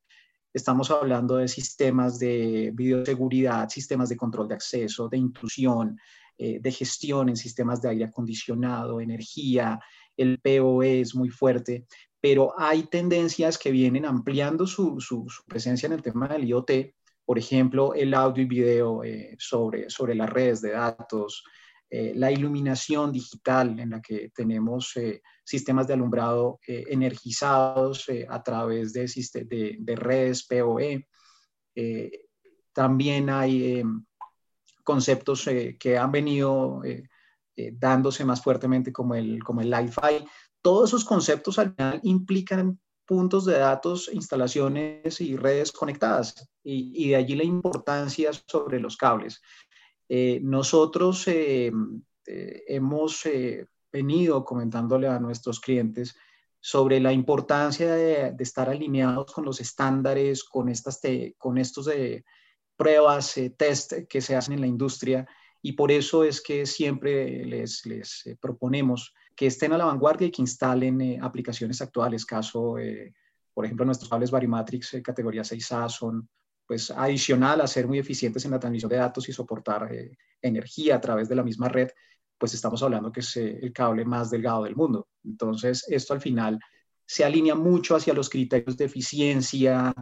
Estamos 0.51 0.89
hablando 0.89 1.35
de 1.35 1.47
sistemas 1.47 2.17
de 2.17 2.71
bioseguridad, 2.73 3.69
sistemas 3.69 4.09
de 4.09 4.17
control 4.17 4.47
de 4.47 4.55
acceso, 4.55 5.07
de 5.07 5.19
intrusión, 5.19 5.99
eh, 6.35 6.57
de 6.59 6.71
gestión 6.71 7.29
en 7.29 7.35
sistemas 7.35 7.79
de 7.79 7.89
aire 7.89 8.05
acondicionado, 8.05 8.99
energía, 9.01 9.79
el 10.17 10.39
POE 10.39 11.01
es 11.01 11.13
muy 11.13 11.29
fuerte, 11.29 11.85
pero 12.21 12.53
hay 12.57 12.83
tendencias 12.83 13.57
que 13.57 13.71
vienen 13.71 14.05
ampliando 14.05 14.67
su, 14.67 14.99
su, 14.99 15.25
presencia 15.47 15.87
en 15.87 15.93
el 15.93 16.01
tema 16.01 16.27
del 16.27 16.45
IoT, 16.45 16.71
por 17.25 17.37
ejemplo, 17.37 17.93
el 17.93 18.13
audio 18.13 18.43
y 18.43 18.47
video 18.47 19.03
eh, 19.03 19.35
sobre, 19.37 19.89
sobre 19.89 20.15
las 20.15 20.29
redes 20.29 20.61
de 20.61 20.71
datos, 20.71 21.43
eh, 21.89 22.11
la 22.15 22.31
iluminación 22.31 23.11
digital 23.11 23.79
en 23.79 23.91
la 23.91 24.01
que 24.01 24.31
tenemos 24.33 24.95
eh, 24.97 25.21
sistemas 25.43 25.87
de 25.87 25.93
alumbrado 25.93 26.59
energizados 26.67 28.05
a 28.27 28.43
través 28.43 28.93
de, 28.93 29.05
de, 29.45 29.77
de, 29.79 29.95
redes 29.95 30.45
PoE. 30.45 31.07
también 32.73 33.29
hay 33.29 33.83
conceptos 34.83 35.49
que 35.79 35.97
han 35.97 36.11
venido 36.11 36.81
dándose 37.73 38.25
más 38.25 38.43
fuertemente 38.43 38.93
como 38.93 39.15
el, 39.15 39.43
como 39.43 39.61
el 39.61 39.73
Wi-Fi 39.73 40.25
todos 40.61 40.89
esos 40.89 41.05
conceptos 41.05 41.59
al 41.59 41.73
final 41.73 41.99
implican 42.03 42.79
puntos 43.09 43.45
de 43.45 43.57
datos, 43.57 44.07
instalaciones 44.13 45.19
y 45.19 45.35
redes 45.35 45.71
conectadas, 45.71 46.47
y, 46.63 47.09
de 47.09 47.15
allí 47.15 47.35
la 47.35 47.43
importancia 47.43 48.29
sobre 48.45 48.79
los 48.79 48.97
cables. 48.97 49.41
Eh, 50.07 50.39
nosotros 50.43 51.27
eh, 51.27 51.71
eh, 52.27 52.63
hemos 52.67 53.23
venido 53.91 54.45
comentándole 54.45 55.07
a 55.07 55.19
nuestros 55.19 55.59
clientes 55.59 56.15
sobre 56.59 56.99
la 56.99 57.11
importancia 57.11 57.95
de, 57.95 58.35
estar 58.37 58.69
alineados 58.69 59.33
con 59.33 59.43
los 59.43 59.59
estándares, 59.59 60.43
con, 60.43 60.69
estas 60.69 61.01
con 61.39 61.57
estos 61.57 61.85
de 61.85 62.23
pruebas, 62.75 63.39
test 63.57 63.93
que 64.07 64.21
se 64.21 64.35
hacen 64.35 64.53
en 64.53 64.61
la 64.61 64.67
industria, 64.67 65.27
y 65.63 65.71
por 65.73 65.91
eso 65.91 66.23
es 66.23 66.41
que 66.41 66.67
siempre 66.67 67.43
les, 67.43 67.87
les 67.87 68.37
proponemos 68.39 69.15
que 69.39 69.45
estén 69.45 69.71
a 69.71 69.77
la 69.77 69.85
vanguardia 69.85 70.27
y 70.27 70.31
que 70.31 70.41
instalen 70.41 70.99
eh, 70.99 71.17
aplicaciones 71.21 71.81
actuales. 71.81 72.25
Caso, 72.25 72.77
eh, 72.77 73.13
por 73.53 73.63
ejemplo, 73.63 73.85
nuestros 73.85 74.09
cables 74.09 74.31
Varimatrix 74.31 74.95
eh, 74.95 75.01
categoría 75.01 75.43
6A 75.43 75.87
son 75.87 76.27
pues 76.67 76.91
adicional 76.91 77.61
a 77.61 77.67
ser 77.67 77.87
muy 77.87 77.99
eficientes 77.99 78.43
en 78.43 78.51
la 78.51 78.59
transmisión 78.59 78.89
de 78.89 78.97
datos 78.97 79.29
y 79.29 79.31
soportar 79.31 79.89
energía 80.41 80.97
a 80.97 81.01
través 81.01 81.29
de 81.29 81.35
la 81.35 81.43
misma 81.43 81.69
red, 81.69 81.89
pues 82.37 82.53
estamos 82.53 82.83
hablando 82.83 83.13
que 83.13 83.21
es 83.21 83.37
el 83.37 83.71
cable 83.71 84.03
más 84.03 84.29
delgado 84.29 84.65
del 84.65 84.75
mundo. 84.75 85.07
Entonces, 85.23 85.85
esto 85.87 86.13
al 86.13 86.19
final 86.19 86.59
se 87.05 87.23
alinea 87.23 87.55
mucho 87.55 87.95
hacia 87.95 88.13
los 88.13 88.29
criterios 88.29 88.75
de 88.75 88.85
eficiencia, 88.85 89.93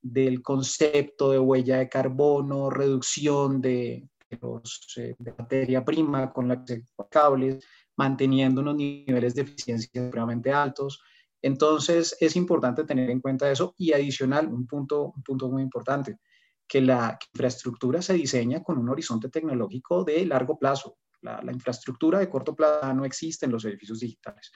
del 0.00 0.42
concepto 0.42 1.32
de 1.32 1.40
huella 1.40 1.78
de 1.78 1.88
carbono, 1.88 2.70
reducción 2.70 3.60
de, 3.60 4.08
los, 4.40 4.80
de 4.96 5.34
materia 5.36 5.84
prima 5.84 6.32
con 6.32 6.48
la 6.48 6.64
que 6.64 6.76
se 6.76 6.84
cables, 7.10 7.62
manteniendo 7.96 8.60
unos 8.60 8.76
niveles 8.76 9.34
de 9.34 9.42
eficiencia 9.42 9.86
extremadamente 9.86 10.52
altos. 10.52 11.02
Entonces, 11.42 12.16
es 12.20 12.36
importante 12.36 12.84
tener 12.84 13.10
en 13.10 13.20
cuenta 13.20 13.50
eso 13.50 13.74
y 13.76 13.92
adicional, 13.92 14.48
un 14.48 14.66
punto, 14.66 15.12
un 15.14 15.22
punto 15.22 15.50
muy 15.50 15.62
importante, 15.62 16.18
que 16.66 16.80
la 16.80 17.18
infraestructura 17.32 18.00
se 18.00 18.14
diseña 18.14 18.62
con 18.62 18.78
un 18.78 18.88
horizonte 18.88 19.28
tecnológico 19.28 20.04
de 20.04 20.24
largo 20.26 20.58
plazo. 20.58 20.96
La, 21.20 21.40
infraestructura 21.52 22.18
de 22.18 22.28
corto 22.28 22.54
plazo 22.54 22.92
no 22.92 23.04
existe 23.04 23.46
en 23.46 23.52
los 23.52 23.64
edificios 23.64 24.00
digitales. 24.00 24.52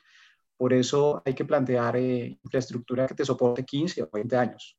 Por 0.57 0.73
eso 0.73 1.23
hay 1.25 1.35
que 1.35 1.45
plantear 1.45 1.97
eh, 1.97 2.39
infraestructura 2.43 3.07
que 3.07 3.15
te 3.15 3.25
soporte 3.25 3.65
15 3.65 4.03
o 4.03 4.11
20 4.13 4.37
años. 4.37 4.77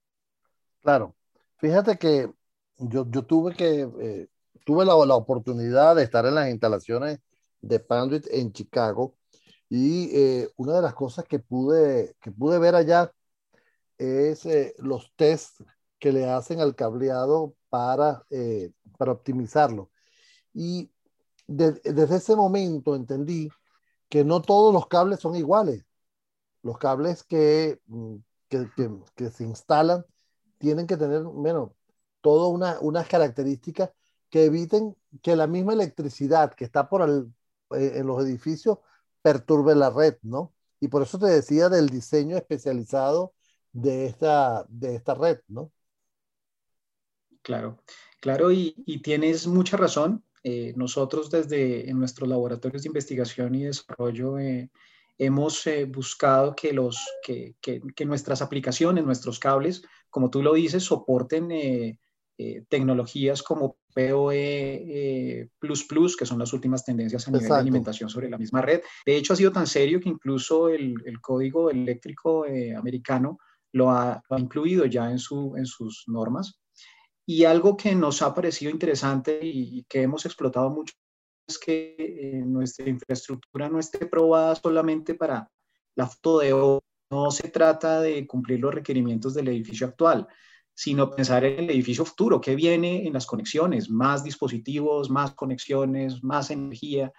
Claro. 0.82 1.16
Fíjate 1.58 1.98
que 1.98 2.32
yo, 2.78 3.06
yo 3.10 3.24
tuve 3.24 3.56
que, 3.56 3.82
eh, 4.00 4.28
tuve 4.66 4.86
la, 4.86 4.94
la, 5.06 5.16
oportunidad 5.16 5.96
de 5.96 6.04
estar 6.04 6.26
en 6.26 6.36
las 6.36 6.50
instalaciones 6.50 7.20
de 7.62 7.80
Panduit 7.80 8.26
en 8.32 8.52
Chicago. 8.54 9.16
Y 9.70 10.10
eh, 10.16 10.50
una 10.58 10.76
de 10.76 10.82
las 10.82 10.94
cosas 10.96 11.26
que 11.26 11.40
pude, 11.40 12.16
que 12.22 12.32
pude 12.32 12.60
ver 12.60 12.76
allá 12.76 13.14
es 13.98 14.46
eh, 14.46 14.76
los 14.80 15.14
tests 15.16 15.64
que 16.00 16.12
le 16.14 16.30
hacen 16.30 16.62
al 16.62 16.76
cableado 16.76 17.56
para, 17.70 18.26
eh, 18.32 18.72
para 18.98 19.12
optimizarlo. 19.12 19.92
Y 20.54 20.92
desde 21.48 22.16
ese 22.16 22.36
momento 22.36 22.96
entendí 22.96 23.50
que 24.10 24.24
no 24.26 24.42
todos 24.42 24.74
los 24.74 24.88
cables 24.88 25.20
son 25.20 25.36
iguales. 25.36 25.86
Los 26.64 26.78
cables 26.78 27.24
que, 27.24 27.80
mm, 27.88 28.16
que, 28.50 28.70
que, 29.16 29.30
se 29.30 29.44
instalan 29.46 30.06
tienen 30.58 30.88
que 30.88 30.98
tener, 30.98 31.24
bueno, 31.24 31.76
todas 32.22 32.52
una, 32.54 32.80
unas 32.82 33.08
características 33.08 33.92
que 34.30 34.46
eviten 34.46 34.96
que 35.24 35.36
la 35.36 35.48
misma 35.48 35.74
electricidad 35.74 36.54
que 36.54 36.66
está 36.66 36.90
por, 36.90 37.10
eh, 37.10 37.26
en 37.72 38.08
los 38.08 38.24
edificios 38.24 38.80
perturbe 39.22 39.76
la 39.76 39.90
red, 39.90 40.18
¿no? 40.22 40.54
Y 40.80 40.88
por 40.88 41.04
eso 41.04 41.20
te 41.20 41.28
decía 41.28 41.70
del 41.70 41.90
diseño 41.90 42.38
especializado 42.38 43.34
de 43.72 44.06
esta, 44.06 44.66
de 44.70 44.96
esta 44.96 45.14
red, 45.14 45.40
¿no? 45.48 45.72
Claro, 47.42 47.84
claro, 48.20 48.52
y, 48.52 48.74
tienes 49.02 49.48
mucha 49.48 49.78
razón. 49.78 50.24
Eh, 50.44 50.74
nosotros 50.78 51.30
desde 51.30 51.90
en 51.90 52.00
nuestros 52.00 52.30
laboratorios 52.30 52.84
de 52.84 52.88
investigación 52.88 53.56
y 53.56 53.66
desarrollo 53.66 54.40
eh, 54.40 54.70
hemos 55.18 55.68
buscado 55.90 56.56
que, 56.56 56.72
los, 56.72 56.98
que, 57.22 57.56
que, 57.60 58.06
nuestras 58.06 58.42
aplicaciones, 58.42 59.04
nuestros 59.04 59.38
cables, 59.38 59.84
como 60.10 60.30
tú 60.30 60.42
lo 60.42 60.54
dices, 60.54 60.84
soporten 60.84 61.52
eh, 61.52 61.98
tecnologías 62.70 63.44
como 63.44 63.79
PoE 63.94 65.42
eh, 65.42 65.50
que 65.60 66.26
son 66.26 66.40
las 66.40 66.54
últimas 66.54 66.86
tendencias 66.86 67.28
a 67.28 67.32
nivel 67.32 67.48
de 67.48 67.56
alimentación 67.56 68.10
sobre 68.10 68.30
la 68.30 68.38
misma 68.38 68.62
red. 68.62 68.82
De 69.06 69.18
hecho, 69.18 69.34
ha 69.34 69.36
sido 69.36 69.52
tan 69.52 69.68
serio 69.68 70.00
que 70.00 70.10
incluso 70.10 70.70
el, 70.70 70.96
código 71.22 71.70
eléctrico 71.70 72.46
eh, 72.46 72.76
americano 72.76 73.40
lo 73.74 73.92
ha, 73.92 74.22
incluido 74.38 74.86
ya 74.86 75.12
en, 75.12 75.20
su, 75.20 75.56
en 75.58 75.66
sus 75.66 76.04
normas. 76.08 76.60
Y 77.26 77.46
algo 77.46 77.78
que 77.78 77.94
nos 77.94 78.22
ha 78.22 78.34
parecido 78.34 78.72
interesante 78.72 79.40
y, 79.42 79.84
que 79.84 80.02
hemos 80.02 80.26
explotado 80.26 80.70
mucho 80.72 80.96
es 81.48 81.60
que 81.60 82.42
nuestra 82.46 82.90
infraestructura 82.90 83.70
no 83.70 83.80
esté 83.80 84.06
probada 84.06 84.56
solamente 84.56 85.14
para 85.16 85.50
la 85.96 86.08
foto 86.08 86.40
de 86.40 86.54
hoy. 86.54 86.80
No 87.12 87.32
se 87.32 87.50
trata 87.50 88.02
de 88.02 88.26
cumplir 88.28 88.60
los 88.60 88.74
requerimientos 88.74 89.34
del 89.34 89.48
edificio 89.48 89.88
actual, 89.88 90.28
sino 90.80 91.12
pensar 91.12 91.44
en 91.44 91.66
el 91.66 91.72
edificio 91.72 92.06
futuro, 92.06 92.40
que 92.40 92.56
viene 92.56 93.06
en 93.06 93.12
las 93.12 93.26
conexiones, 93.26 93.90
más 93.90 94.24
dispositivos, 94.24 95.10
más 95.10 95.34
conexiones, 95.34 96.24
más 96.24 96.52
energía. 96.52 97.12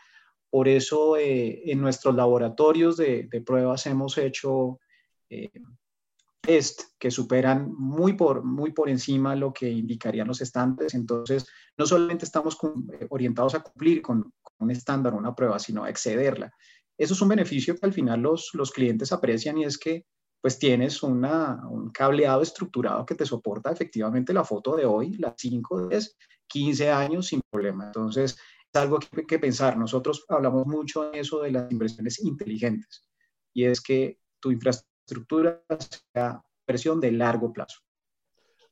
Por 0.49 0.67
eso 0.67 1.19
eh, 1.19 1.71
en 1.71 1.79
nuestros 1.83 2.14
laboratorios 2.14 2.97
de, 2.97 3.29
pruebas 3.45 3.85
hemos 3.85 4.17
hecho 4.17 4.81
eh, 5.29 5.50
test 6.40 6.85
que 6.99 7.11
superan 7.11 7.71
muy 7.76 8.14
por, 8.14 8.45
muy 8.45 8.73
por 8.73 8.88
encima 8.88 9.37
lo 9.37 9.52
que 9.52 9.69
indicarían 9.69 10.29
los 10.29 10.40
estándares. 10.40 10.95
Entonces, 10.95 11.47
no 11.76 11.85
solamente 11.85 12.25
estamos 12.25 12.57
eh, 12.99 13.09
orientados 13.11 13.55
a 13.55 13.61
cumplir 13.61 14.00
con, 14.00 14.33
un 14.59 14.71
estándar, 14.71 15.12
una 15.12 15.35
prueba, 15.35 15.59
sino 15.59 15.85
a 15.85 15.90
excederla. 15.90 16.50
Eso 16.97 17.12
es 17.12 17.21
un 17.21 17.29
beneficio 17.29 17.76
que 17.76 17.85
al 17.85 17.93
final 17.93 18.23
los, 18.23 18.52
los 18.55 18.71
clientes 18.71 19.12
aprecian 19.12 19.59
y 19.59 19.64
es 19.64 19.76
que 19.76 20.07
pues 20.40 20.59
tienes 20.59 21.02
una, 21.02 21.66
un 21.68 21.90
cableado 21.90 22.42
estructurado 22.42 23.04
que 23.04 23.14
te 23.14 23.26
soporta 23.26 23.70
efectivamente 23.70 24.32
la 24.32 24.44
foto 24.44 24.76
de 24.76 24.87
hoy, 24.87 25.16
las 25.18 25.35
5, 25.37 25.88
10, 25.88 26.16
15 26.47 26.90
años 26.90 27.26
sin 27.26 27.40
problema. 27.50 27.87
Entonces, 27.87 28.38
algo 28.73 28.99
que, 28.99 29.26
que 29.26 29.38
pensar. 29.38 29.76
Nosotros 29.76 30.25
hablamos 30.28 30.66
mucho 30.66 31.11
de 31.11 31.20
eso 31.20 31.40
de 31.40 31.52
las 31.52 31.70
inversiones 31.70 32.20
inteligentes 32.20 33.09
y 33.52 33.64
es 33.64 33.80
que 33.80 34.18
tu 34.38 34.50
infraestructura 34.50 35.62
sea 36.12 36.42
versión 36.66 37.00
de 37.00 37.12
largo 37.12 37.52
plazo. 37.52 37.80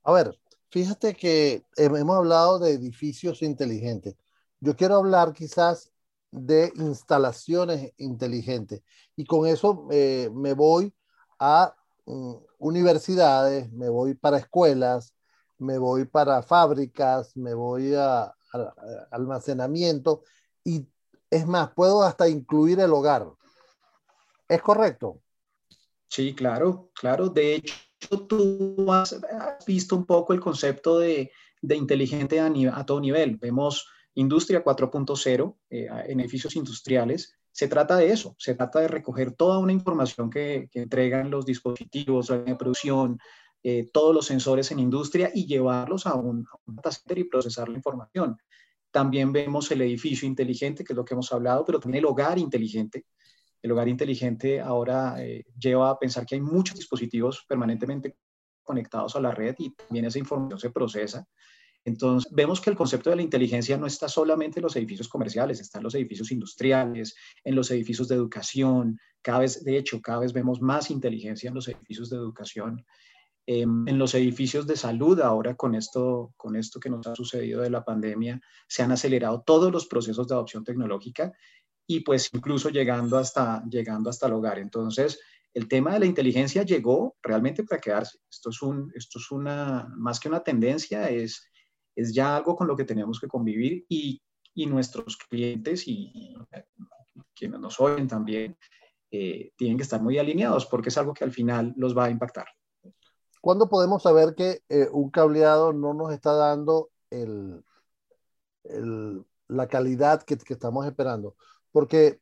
A 0.05 0.13
ver, 0.13 0.39
fíjate 0.71 1.15
que 1.15 1.65
hemos 1.77 2.17
hablado 2.17 2.59
de 2.59 2.73
edificios 2.73 3.43
inteligentes. 3.43 4.17
Yo 4.61 4.77
quiero 4.77 4.97
hablar 4.97 5.33
quizás 5.33 5.93
de 6.31 6.73
instalaciones 6.77 7.93
inteligentes 7.97 8.83
y 9.17 9.25
con 9.25 9.47
eso 9.47 9.89
eh, 9.91 10.31
me 10.33 10.53
voy 10.53 10.93
a 11.39 11.75
mm, 12.07 12.35
universidades, 12.59 13.71
me 13.73 13.89
voy 13.89 14.15
para 14.15 14.39
escuelas, 14.39 15.15
me 15.59 15.79
voy 15.79 16.05
para 16.05 16.43
fábricas, 16.43 17.37
me 17.37 17.55
voy 17.55 17.95
a, 17.95 18.35
almacenamiento 19.11 20.23
y 20.65 20.87
es 21.31 21.47
más, 21.47 21.71
puedo 21.75 22.03
hasta 22.03 22.29
incluir 22.29 22.81
el 22.81 22.93
hogar. 22.93 23.27
¿Es 24.49 24.63
correcto? 24.63 25.21
Sí, 26.09 26.35
claro, 26.35 26.91
claro. 26.95 27.29
De 27.29 27.57
hecho, 27.57 28.27
tú 28.27 28.91
has, 28.91 29.21
visto 29.67 29.95
un 29.95 30.07
poco 30.07 30.33
el 30.33 30.41
concepto 30.41 30.99
de, 30.99 31.31
inteligente 31.63 32.41
a, 32.41 32.87
todo 32.87 33.01
nivel. 33.01 33.37
Vemos 33.37 33.87
industria 34.15 34.65
4.0 34.65 35.57
eh, 35.69 35.89
en 36.07 36.21
edificios 36.21 36.57
industriales. 36.57 37.35
Se 37.59 37.67
trata 37.67 37.97
de 37.97 38.13
eso, 38.13 38.37
se 38.39 38.55
trata 38.55 38.79
de 38.79 38.87
recoger 38.87 39.33
toda 39.33 39.59
una 39.59 39.73
información 39.73 40.31
que, 40.31 40.71
entregan 40.75 41.29
los 41.29 41.45
dispositivos, 41.45 42.29
de 42.29 42.55
producción, 42.55 43.19
eh, 43.65 43.91
todos 43.93 44.15
los 44.15 44.27
sensores 44.27 44.71
en 44.71 44.79
industria 44.79 45.33
y 45.35 45.45
llevarlos 45.45 46.07
a 46.07 46.15
un, 46.15 46.47
a 46.47 47.15
y 47.17 47.25
procesar 47.25 47.69
la 47.69 47.77
información. 47.77 48.37
También 48.93 49.33
vemos 49.33 49.73
el 49.73 49.83
edificio 49.83 50.29
inteligente, 50.29 50.85
que 50.85 50.93
es 50.93 50.97
lo 50.97 51.05
que 51.05 51.15
hemos 51.15 51.33
hablado, 51.33 51.65
pero 51.65 51.81
también 51.81 51.99
el 51.99 52.09
hogar 52.09 52.39
inteligente. 52.39 53.07
El 53.61 53.73
hogar 53.73 53.89
inteligente 53.89 54.61
ahora 54.61 55.17
eh, 55.19 55.45
lleva 55.59 55.91
a 55.91 55.99
pensar 55.99 56.25
que 56.25 56.37
hay 56.37 56.41
muchos 56.41 56.77
dispositivos 56.77 57.45
permanentemente 57.49 58.19
conectados 58.63 59.17
a 59.17 59.21
la 59.21 59.33
red 59.33 59.57
y 59.59 59.75
también 59.75 60.05
esa 60.05 60.21
información 60.21 60.61
se 60.61 60.71
procesa. 60.71 61.27
Entonces, 61.85 62.31
vemos 62.33 62.61
que 62.61 62.71
el 62.71 62.77
concepto 62.77 63.11
de 63.11 63.17
la 63.17 63.23
inteligencia 63.23 63.77
no 63.79 63.87
está 63.87 64.09
solamente 64.09 64.59
en 64.61 64.65
los 64.65 64.77
edificios 64.77 65.09
comerciales, 65.09 65.61
está 65.61 65.79
en 65.79 65.85
los 65.85 65.95
edificios 65.95 66.31
industriales, 66.33 67.15
en 67.45 67.55
los 67.55 67.71
edificios 67.71 68.09
de 68.09 68.17
educación. 68.17 68.99
Cada 69.23 69.41
vez, 69.41 69.65
de 69.65 69.79
hecho, 69.79 70.01
cada 70.03 70.21
vez 70.21 70.33
vemos 70.33 70.61
más 70.61 70.91
inteligencia 70.91 71.49
en 71.49 71.55
los 71.55 71.69
edificios 71.69 72.11
de 72.11 72.17
educación. 72.17 72.85
Em, 73.47 73.89
en 73.89 73.99
los 73.99 74.15
edificios 74.15 74.67
de 74.67 74.77
salud, 74.77 75.19
ahora 75.21 75.55
con 75.55 75.75
esto, 75.75 76.35
con 76.37 76.55
esto 76.55 76.79
que 76.79 76.91
nos 76.91 77.07
ha 77.07 77.15
sucedido 77.15 77.63
de 77.63 77.71
la 77.71 77.83
pandemia, 77.83 78.39
se 78.69 78.83
han 78.83 78.93
acelerado 78.93 79.43
todos 79.47 79.73
los 79.73 79.87
procesos 79.87 80.29
de 80.29 80.35
adopción 80.35 80.65
tecnológica 80.65 81.33
y 81.87 82.01
pues 82.01 82.29
incluso 82.35 82.69
llegando 82.69 83.17
hasta, 83.17 83.65
llegando 83.65 84.11
hasta 84.11 84.27
el 84.27 84.35
hogar. 84.35 84.59
Entonces, 84.59 85.19
el 85.55 85.67
tema 85.67 85.95
de 85.95 86.01
la 86.01 86.07
inteligencia 86.07 86.63
llegó 86.63 87.17
realmente 87.23 87.65
para 87.65 87.81
quedarse. 87.81 88.19
Esto 88.31 88.51
es, 88.51 88.61
un, 88.61 88.93
esto 88.95 89.19
es 89.19 89.31
una, 89.31 89.89
más 89.97 90.21
que 90.21 90.29
una 90.29 90.41
tendencia, 90.41 91.09
es, 91.09 91.49
es 91.99 92.15
ya 92.15 92.37
algo 92.37 92.55
con 92.55 92.69
lo 92.69 92.77
que 92.77 92.85
tenemos 92.85 93.19
que 93.19 93.27
convivir 93.27 93.85
y, 93.89 94.23
y 94.55 94.67
nuestros 94.67 95.17
clientes 95.17 95.87
y, 95.89 96.37
quienes 97.35 97.61
nos 97.61 97.81
oyen 97.81 98.09
también 98.09 98.57
eh, 99.11 99.53
tienen 99.57 99.77
que 99.77 99.83
estar 99.83 100.01
muy 100.01 100.19
alineados 100.19 100.67
porque 100.67 100.89
es 100.91 100.99
algo 100.99 101.15
que 101.15 101.25
al 101.25 101.33
final 101.33 101.73
los 101.77 101.97
va 101.97 102.05
a 102.05 102.11
impactar. 102.11 102.47
¿Cuándo 103.41 103.69
podemos 103.69 104.03
saber 104.03 104.35
que 104.35 104.63
eh, 104.69 104.89
un 104.93 105.11
cableado 105.11 105.73
no 105.73 105.95
nos 105.95 106.13
está 106.13 106.33
dando 106.33 106.91
el, 107.11 107.63
la 109.49 109.69
calidad 109.69 110.23
que, 110.23 110.37
estamos 110.49 110.87
esperando? 110.87 111.37
Porque 111.73 112.21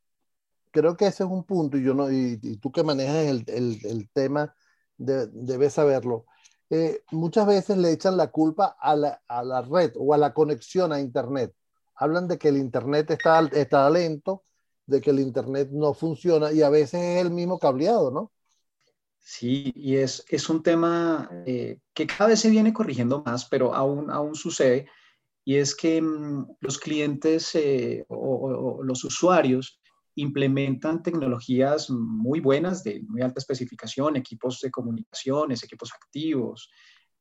creo 0.71 0.97
que 0.97 1.07
ese 1.07 1.25
es 1.25 1.31
un 1.31 1.45
punto, 1.45 1.79
y, 1.79 1.85
yo 1.85 1.95
no, 1.95 2.11
y, 2.11 2.39
tú 2.59 2.71
que 2.71 2.83
manejas 2.83 3.27
el, 3.49 4.11
tema 4.13 4.55
debes 4.99 5.73
saberlo. 5.73 6.27
Eh, 6.71 7.03
muchas 7.13 7.47
veces 7.47 7.77
le 7.77 7.93
echan 7.93 8.17
la 8.17 8.29
culpa 8.29 8.77
a 8.81 8.97
la, 8.97 9.23
a 9.29 9.45
la, 9.45 9.63
red 9.63 9.93
o 9.97 10.13
a 10.15 10.19
la 10.19 10.35
conexión 10.35 10.93
a 10.93 11.01
Internet. 11.01 11.55
Hablan 11.95 12.29
de 12.29 12.39
que 12.39 12.49
el 12.49 12.57
Internet 12.57 13.11
está, 13.11 13.41
está 13.53 13.89
lento, 13.89 14.45
de 14.87 15.01
que 15.01 15.11
el 15.11 15.21
Internet 15.21 15.69
no 15.73 15.95
funciona 15.95 16.53
y 16.53 16.63
a 16.63 16.69
veces 16.69 17.01
es 17.01 17.23
el 17.23 17.31
mismo 17.31 17.59
cableado, 17.59 18.11
¿no? 18.11 18.33
Sí, 19.19 19.73
y 19.75 19.97
es, 19.97 20.25
es 20.29 20.49
un 20.49 20.63
tema 20.63 21.29
eh, 21.47 21.81
que 21.93 22.07
cada 22.07 22.29
vez 22.29 22.41
se 22.41 22.51
viene 22.51 22.73
corrigiendo 22.73 23.25
más, 23.25 23.45
pero 23.45 23.75
aún, 23.75 24.09
aún 24.09 24.37
sucede, 24.37 24.87
y 25.45 25.57
es 25.57 25.75
que 25.75 26.01
mm, 26.01 26.57
los 26.61 26.79
clientes 26.79 27.55
eh, 27.55 28.05
o, 28.09 28.83
los 28.85 29.03
usuarios 29.03 29.81
implementan 30.17 31.03
tecnologías 31.03 31.91
muy 31.91 32.41
buenas, 32.41 32.83
de 32.83 33.03
muy 33.03 33.23
alta 33.23 33.39
especificación, 33.39 34.17
equipos 34.17 34.61
de 34.61 34.71
comunicaciones, 34.71 35.63
equipos 35.63 35.93
activos, 35.95 36.71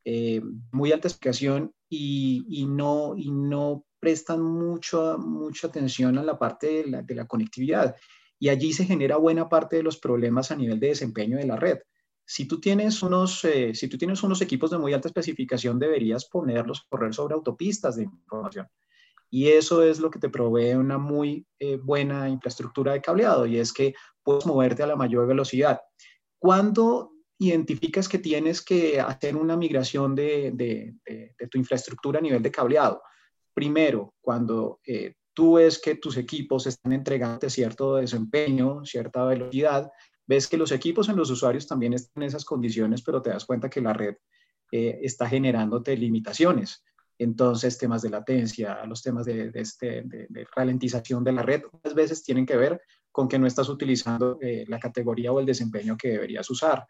eh, 0.03 0.41
muy 0.71 0.91
alta 0.91 1.07
especificación, 1.07 1.71
y, 1.89 2.65
no, 2.67 3.85
prestan 3.99 4.41
mucho, 4.41 5.17
mucha 5.17 5.67
atención 5.67 6.17
a 6.17 6.23
la 6.23 6.37
parte 6.37 6.67
de 6.67 6.87
la, 6.87 7.01
de 7.01 7.15
la 7.15 7.25
conectividad. 7.25 7.95
Y 8.37 8.49
allí 8.49 8.73
se 8.73 8.85
genera 8.85 9.17
buena 9.17 9.47
parte 9.47 9.77
de 9.77 9.83
los 9.83 9.97
problemas 9.97 10.51
a 10.51 10.55
nivel 10.55 10.79
de 10.79 10.89
desempeño 10.89 11.37
de 11.37 11.45
la 11.45 11.55
red 11.55 11.79
si 12.25 12.47
tú 12.47 12.59
tienes 12.59 13.03
unos, 13.03 13.45
eh, 13.45 13.73
si 13.75 13.87
tú 13.87 13.97
tienes 13.97 14.23
unos 14.23 14.41
equipos 14.41 14.71
de 14.71 14.79
muy 14.79 14.93
alta 14.93 15.07
especificación, 15.07 15.77
deberías 15.77 16.25
ponerlos 16.25 16.81
a 16.81 16.85
correr 16.89 17.13
sobre 17.13 17.35
autopistas 17.35 17.95
de 17.95 18.03
información. 18.03 18.67
Y 19.35 19.49
eso 19.49 19.83
es 19.83 19.99
lo 19.99 20.09
que 20.09 20.17
te 20.17 20.29
provee 20.29 20.75
una 20.75 20.97
muy 20.97 21.45
eh, 21.59 21.75
buena 21.75 22.29
infraestructura 22.29 22.93
de 22.93 23.01
cableado, 23.01 23.45
y 23.45 23.57
es 23.57 23.73
que 23.73 23.93
puedes 24.23 24.45
moverte 24.45 24.81
a 24.81 24.87
la 24.87 24.95
mayor 24.95 25.27
velocidad. 25.27 25.81
Cuando 26.39 27.11
identificas 27.37 28.07
que 28.07 28.19
tienes 28.19 28.61
que 28.61 29.01
hacer 29.01 29.35
una 29.35 29.57
migración 29.57 30.15
de, 30.15 30.95
tu 31.51 31.57
infraestructura 31.57 32.19
a 32.19 32.21
nivel 32.21 32.41
de 32.41 32.49
cableado? 32.49 33.01
Primero, 33.53 34.13
cuando 34.21 34.79
eh, 34.87 35.15
tú 35.33 35.55
ves 35.55 35.81
que 35.81 35.95
tus 35.95 36.15
equipos 36.15 36.65
están 36.65 36.93
entregando 36.93 37.49
cierto 37.49 37.97
desempeño, 37.97 38.85
cierta 38.85 39.25
velocidad, 39.25 39.91
ves 40.25 40.47
que 40.47 40.55
los 40.55 40.71
equipos 40.71 41.09
en 41.09 41.17
los 41.17 41.29
usuarios 41.29 41.67
también 41.67 41.91
están 41.91 42.23
en 42.23 42.29
esas 42.29 42.45
condiciones, 42.45 43.01
pero 43.01 43.21
te 43.21 43.31
das 43.31 43.43
cuenta 43.43 43.69
que 43.69 43.81
la 43.81 43.91
red 43.91 44.15
eh, 44.71 44.97
está 45.01 45.27
generándote 45.27 45.97
limitaciones. 45.97 46.84
Entonces, 47.17 47.77
temas 47.77 48.01
de 48.01 48.09
latencia, 48.09 48.85
los 48.85 49.01
temas 49.01 49.25
de, 49.25 49.51
este, 49.53 50.03
de, 50.03 50.47
ralentización 50.55 51.23
de 51.23 51.31
la 51.31 51.41
red, 51.41 51.61
muchas 51.71 51.93
veces 51.93 52.23
tienen 52.23 52.45
que 52.45 52.57
ver 52.57 52.81
con 53.11 53.27
que 53.27 53.39
no 53.39 53.47
estás 53.47 53.69
utilizando 53.69 54.37
eh, 54.41 54.65
la 54.67 54.79
categoría 54.79 55.31
o 55.31 55.39
el 55.39 55.45
desempeño 55.45 55.95
que 55.95 56.09
deberías 56.09 56.49
usar. 56.49 56.85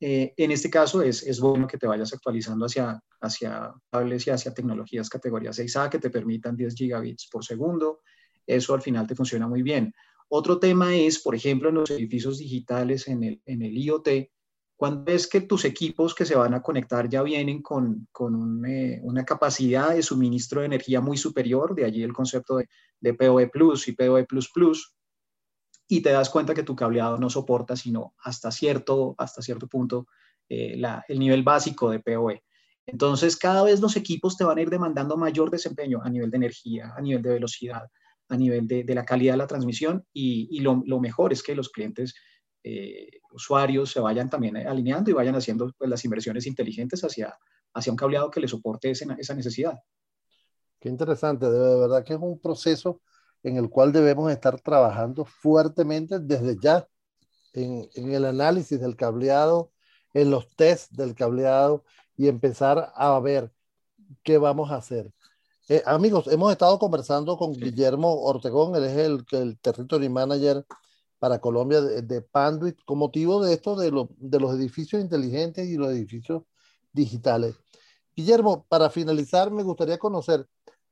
Eh, 0.00 0.32
en 0.36 0.50
este 0.50 0.70
caso, 0.70 1.02
es, 1.02 1.22
es, 1.22 1.40
bueno 1.40 1.66
que 1.66 1.78
te 1.78 1.86
vayas 1.86 2.12
actualizando 2.12 2.66
hacia, 2.66 3.00
hacia 3.20 3.72
cables 3.90 4.26
y 4.26 4.30
hacia 4.30 4.54
tecnologías 4.54 5.08
categoría 5.08 5.50
6A 5.50 5.88
que 5.88 5.98
te 5.98 6.10
permitan 6.10 6.56
10 6.56 6.74
gigabits 6.74 7.28
por 7.30 7.44
segundo. 7.44 8.00
Eso 8.46 8.74
al 8.74 8.82
final 8.82 9.06
te 9.06 9.14
funciona 9.14 9.46
muy 9.46 9.62
bien. 9.62 9.92
Otro 10.28 10.58
tema 10.58 10.94
es, 10.94 11.20
por 11.20 11.34
ejemplo, 11.34 11.68
en 11.68 11.76
los 11.76 11.90
edificios 11.90 12.38
digitales, 12.38 13.08
en 13.08 13.24
el, 13.24 13.42
en 13.46 13.62
el 13.62 13.76
IoT, 13.76 14.08
cuando 14.78 15.10
es 15.10 15.26
que 15.26 15.40
tus 15.40 15.64
equipos 15.64 16.14
que 16.14 16.24
se 16.24 16.36
van 16.36 16.54
a 16.54 16.62
conectar 16.62 17.08
ya 17.08 17.24
vienen 17.24 17.62
con, 17.62 18.06
con 18.12 18.64
eh, 18.64 19.00
una 19.02 19.24
capacidad 19.24 19.92
de 19.92 20.04
suministro 20.04 20.60
de 20.60 20.66
energía 20.66 21.00
muy 21.00 21.16
superior, 21.16 21.74
de 21.74 21.84
allí 21.84 22.04
el 22.04 22.12
concepto 22.12 22.60
de, 23.00 23.14
PoE 23.14 23.48
Plus 23.48 23.88
y 23.88 23.92
PoE 23.92 24.24
Plus 24.24 24.52
Plus, 24.52 24.94
y 25.88 26.00
te 26.00 26.10
das 26.10 26.30
cuenta 26.30 26.54
que 26.54 26.62
tu 26.62 26.76
cableado 26.76 27.18
no 27.18 27.28
soporta 27.28 27.74
sino 27.74 28.14
hasta 28.22 28.52
cierto, 28.52 29.16
hasta 29.18 29.42
cierto 29.42 29.66
punto 29.66 30.06
eh, 30.48 30.80
el 31.08 31.18
nivel 31.18 31.42
básico 31.42 31.90
de 31.90 31.98
PoE. 31.98 32.44
Entonces, 32.86 33.36
cada 33.36 33.64
vez 33.64 33.80
los 33.80 33.96
equipos 33.96 34.36
te 34.36 34.44
van 34.44 34.58
a 34.58 34.62
ir 34.62 34.70
demandando 34.70 35.16
mayor 35.16 35.50
desempeño 35.50 36.00
a 36.04 36.08
nivel 36.08 36.30
de 36.30 36.36
energía, 36.36 36.94
a 36.96 37.00
nivel 37.00 37.20
de 37.22 37.30
velocidad, 37.30 37.90
a 38.28 38.36
nivel 38.36 38.68
de, 38.68 38.84
la 38.94 39.04
calidad 39.04 39.32
de 39.32 39.38
la 39.38 39.48
transmisión 39.48 40.06
y, 40.12 40.60
lo, 40.60 41.00
mejor 41.00 41.32
es 41.32 41.42
que 41.42 41.56
los 41.56 41.68
clientes 41.68 42.14
eh, 42.64 43.20
usuarios 43.32 43.90
se 43.90 44.00
vayan 44.00 44.28
también 44.28 44.56
alineando 44.56 45.10
y 45.10 45.14
vayan 45.14 45.34
haciendo 45.36 45.72
pues, 45.76 45.88
las 45.88 46.04
inversiones 46.04 46.46
inteligentes 46.46 47.02
hacia, 47.02 47.36
hacia 47.74 47.92
un 47.92 47.96
cableado 47.96 48.30
que 48.30 48.40
le 48.40 48.48
soporte 48.48 48.90
esa 48.90 49.34
necesidad. 49.34 49.78
Qué 50.80 50.88
interesante, 50.88 51.50
de 51.50 51.78
verdad 51.80 52.04
que 52.04 52.14
es 52.14 52.20
un 52.20 52.38
proceso 52.38 53.00
en 53.42 53.56
el 53.56 53.68
cual 53.68 53.92
debemos 53.92 54.30
estar 54.30 54.60
trabajando 54.60 55.24
fuertemente 55.24 56.18
desde 56.18 56.56
ya 56.60 56.86
en, 57.52 57.88
en 57.94 58.12
el 58.12 58.24
análisis 58.24 58.80
del 58.80 58.96
cableado, 58.96 59.72
en 60.14 60.30
los 60.30 60.48
tests 60.56 60.94
del 60.96 61.14
cableado 61.14 61.84
y 62.16 62.28
empezar 62.28 62.92
a 62.94 63.18
ver 63.20 63.52
qué 64.22 64.38
vamos 64.38 64.70
a 64.70 64.76
hacer. 64.76 65.12
Eh, 65.68 65.82
amigos, 65.84 66.26
hemos 66.28 66.50
estado 66.50 66.78
conversando 66.78 67.36
con 67.36 67.52
Guillermo 67.52 68.22
Ortegón, 68.22 68.74
él 68.74 68.84
es 68.84 68.96
el, 68.96 69.24
el 69.32 69.58
Territory 69.58 70.08
Manager 70.08 70.64
para 71.18 71.40
Colombia 71.40 71.80
de, 71.80 72.02
de, 72.02 72.22
Panduit, 72.22 72.78
con 72.84 72.98
motivo 72.98 73.44
de 73.44 73.54
esto 73.54 73.76
de, 73.76 73.90
de 74.18 74.40
los 74.40 74.54
edificios 74.54 75.02
inteligentes 75.02 75.68
y 75.68 75.76
los 75.76 75.90
edificios 75.90 76.42
digitales. 76.92 77.56
Guillermo, 78.14 78.66
para 78.68 78.90
finalizar, 78.90 79.50
me 79.50 79.62
gustaría 79.62 79.98
conocer 79.98 80.46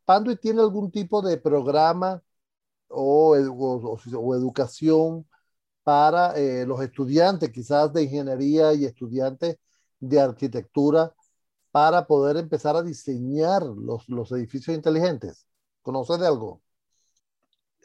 ¿Panduit 0.07 0.41
tiene 0.41 0.61
algún 0.62 0.91
tipo 0.91 1.21
de 1.21 1.37
programa 1.37 2.23
o, 2.89 3.37
o, 3.37 4.35
educación 4.37 5.27
para 5.83 6.37
eh, 6.39 6.65
los 6.67 6.81
estudiantes, 6.81 7.51
quizás 7.51 7.93
de 7.93 8.05
ingeniería 8.05 8.73
y 8.75 8.85
estudiantes 8.87 9.59
de 10.01 10.21
arquitectura, 10.21 11.15
para 11.73 12.07
poder 12.07 12.37
empezar 12.39 12.77
a 12.77 12.83
diseñar 12.83 13.62
los, 13.65 14.09
los 14.09 14.33
edificios 14.33 14.77
inteligentes? 14.77 15.47
¿Conoces 15.83 16.21
de 16.21 16.27
algo? 16.29 16.62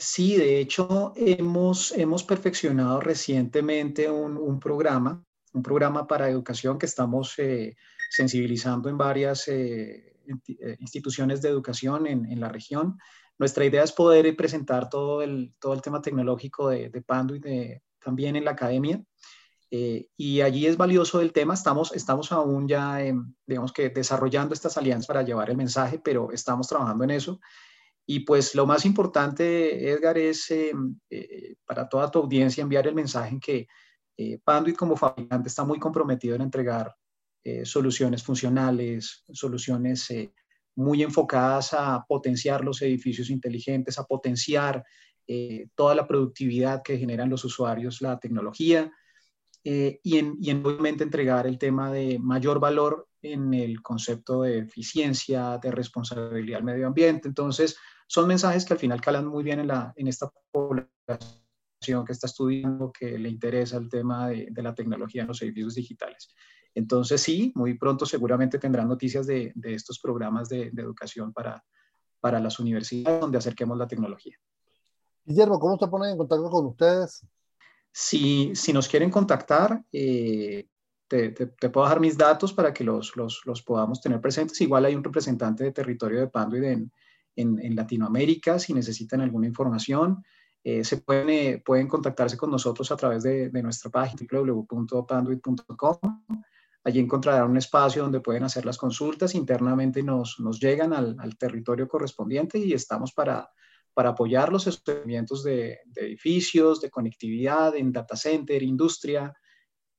Sí, 0.01 0.35
de 0.35 0.59
hecho, 0.59 1.13
hemos, 1.15 1.91
hemos 1.91 2.23
perfeccionado 2.23 2.99
recientemente 3.01 4.09
un, 4.09 4.35
un 4.35 4.59
programa, 4.59 5.23
un 5.53 5.61
programa 5.61 6.07
para 6.07 6.27
educación 6.27 6.79
que 6.79 6.87
estamos 6.87 7.37
eh, 7.37 7.75
sensibilizando 8.09 8.89
en 8.89 8.97
varias 8.97 9.47
eh, 9.47 10.15
eh, 10.25 10.75
instituciones 10.79 11.43
de 11.43 11.49
educación 11.49 12.07
en, 12.07 12.25
en, 12.25 12.39
la 12.39 12.49
región. 12.49 12.97
Nuestra 13.37 13.63
idea 13.63 13.83
es 13.83 13.91
poder 13.91 14.35
presentar 14.35 14.89
todo 14.89 15.21
el, 15.21 15.53
todo 15.59 15.75
el 15.75 15.83
tema 15.83 16.01
tecnológico 16.01 16.69
de, 16.69 16.89
de 16.89 17.01
Panduit 17.03 17.43
de, 17.43 17.83
también 18.03 18.35
en 18.35 18.45
la 18.45 18.51
academia. 18.51 19.03
y 19.69 20.41
allí 20.41 20.65
es 20.65 20.77
valioso 20.77 21.21
el 21.21 21.31
tema. 21.31 21.53
Estamos, 21.53 21.91
estamos 21.91 22.31
aún 22.31 22.67
ya, 22.67 22.97
digamos 23.45 23.71
que, 23.71 23.89
desarrollando 23.89 24.55
estas 24.55 24.77
alianzas 24.77 25.05
para 25.05 25.21
llevar 25.21 25.51
el 25.51 25.57
mensaje, 25.57 25.99
pero 26.03 26.31
estamos 26.31 26.67
trabajando 26.67 27.03
en 27.03 27.11
eso. 27.11 27.39
Y 28.05 28.21
pues 28.21 28.55
lo 28.55 28.65
más 28.65 28.85
importante, 28.85 29.89
Edgar, 29.89 30.17
es 30.17 30.49
eh, 30.51 30.73
eh, 31.09 31.55
para 31.65 31.87
toda 31.87 32.09
tu 32.09 32.19
audiencia 32.19 32.61
enviar 32.61 32.87
el 32.87 32.95
mensaje 32.95 33.29
en 33.29 33.39
que 33.39 33.67
eh, 34.17 34.39
Panduit 34.43 34.75
como 34.75 34.97
fabricante 34.97 35.49
está 35.49 35.63
muy 35.63 35.79
comprometido 35.79 36.35
en 36.35 36.41
entregar 36.41 36.93
soluciones 37.63 38.21
funcionales, 38.21 39.23
soluciones 39.31 40.13
muy 40.75 41.01
enfocadas 41.01 41.73
a 41.73 42.05
potenciar 42.07 42.63
los 42.63 42.83
edificios 42.83 43.31
inteligentes, 43.31 43.97
a 43.97 44.03
potenciar 44.03 44.83
toda 45.73 45.95
la 45.95 46.05
productividad 46.05 46.83
que 46.83 46.99
generan 46.99 47.31
los 47.31 47.43
usuarios, 47.43 47.99
la 47.99 48.19
tecnología, 48.19 48.91
y, 49.63 50.17
en, 50.19 50.37
y 50.39 50.51
en 50.51 50.63
obviamente 50.63 51.03
entregar 51.03 51.47
el 51.47 51.57
tema 51.57 51.91
de 51.91 52.19
mayor 52.19 52.59
valor 52.59 53.07
en 53.23 53.55
el 53.55 53.81
concepto 53.81 54.43
de 54.43 54.59
eficiencia, 54.59 55.57
de 55.57 55.71
responsabilidad 55.71 56.59
al 56.59 56.65
medio 56.65 56.85
ambiente. 56.85 57.27
Entonces, 57.27 57.75
son 58.11 58.27
mensajes 58.27 58.65
que 58.65 58.73
al 58.73 58.79
final 58.79 58.99
calan 58.99 59.25
muy 59.25 59.41
bien 59.41 59.61
en, 59.61 59.67
la, 59.67 59.93
en 59.95 60.05
esta 60.09 60.29
población 60.51 62.03
que 62.05 62.11
está 62.11 62.27
estudiando, 62.27 62.91
que 62.91 63.17
le 63.17 63.29
interesa 63.29 63.77
el 63.77 63.87
tema 63.87 64.27
de, 64.27 64.49
de 64.51 64.61
la 64.61 64.75
tecnología 64.75 65.21
en 65.21 65.29
los 65.29 65.37
servicios 65.37 65.75
digitales. 65.75 66.27
Entonces, 66.75 67.21
sí, 67.21 67.53
muy 67.55 67.75
pronto 67.77 68.05
seguramente 68.05 68.59
tendrán 68.59 68.89
noticias 68.89 69.25
de, 69.27 69.53
de 69.55 69.75
estos 69.75 69.97
programas 69.97 70.49
de, 70.49 70.71
de, 70.71 70.81
educación 70.81 71.31
para, 71.31 71.63
para 72.19 72.41
las 72.41 72.59
universidades 72.59 73.21
donde 73.21 73.37
acerquemos 73.37 73.77
la 73.77 73.87
tecnología. 73.87 74.35
Guillermo, 75.23 75.57
¿cómo 75.57 75.77
se 75.79 75.87
ponen 75.87 76.09
en 76.09 76.17
contacto 76.17 76.49
con 76.49 76.65
ustedes? 76.65 77.25
Si, 77.93 78.53
si 78.53 78.73
nos 78.73 78.89
quieren 78.89 79.09
contactar, 79.09 79.85
eh, 79.89 80.67
te, 81.07 81.29
te, 81.29 81.45
te, 81.45 81.69
puedo 81.69 81.85
dejar 81.85 82.01
mis 82.01 82.17
datos 82.17 82.51
para 82.51 82.73
que 82.73 82.83
los, 82.83 83.15
los, 83.15 83.41
los, 83.45 83.61
podamos 83.61 84.01
tener 84.01 84.19
presentes. 84.19 84.59
Igual 84.59 84.83
hay 84.83 84.95
un 84.95 85.03
representante 85.03 85.63
de 85.63 85.71
territorio 85.71 86.19
de 86.19 86.27
Panduit 86.27 86.91
en, 87.35 87.59
en, 87.59 87.75
Latinoamérica, 87.75 88.59
si 88.59 88.73
necesitan 88.73 89.21
alguna 89.21 89.47
información. 89.47 90.23
Eh, 90.63 90.83
se 90.83 90.97
pueden, 90.97 91.29
eh, 91.29 91.61
pueden 91.65 91.87
contactarse 91.87 92.37
con 92.37 92.51
nosotros 92.51 92.91
a 92.91 92.97
través 92.97 93.23
de, 93.23 93.49
de 93.49 93.63
nuestra 93.63 93.89
página 93.89 94.21
www.panduit.com. 94.31 95.97
Allí 96.83 96.99
encontrarán 96.99 97.49
un 97.49 97.57
espacio 97.57 98.03
donde 98.03 98.21
pueden 98.21 98.43
hacer 98.43 98.65
las 98.65 98.77
consultas. 98.77 99.35
Internamente 99.35 100.01
nos, 100.01 100.39
nos 100.39 100.59
llegan 100.59 100.93
al, 100.93 101.15
al, 101.19 101.37
territorio 101.37 101.87
correspondiente 101.87 102.57
y 102.57 102.73
estamos 102.73 103.13
para, 103.13 103.49
para 103.93 104.09
apoyar 104.09 104.51
los 104.51 104.67
experimentos 104.67 105.43
de, 105.43 105.79
de 105.85 106.01
edificios, 106.07 106.81
de 106.81 106.89
conectividad, 106.89 107.75
en 107.75 107.91
data 107.91 108.15
center, 108.15 108.63
industria. 108.63 109.33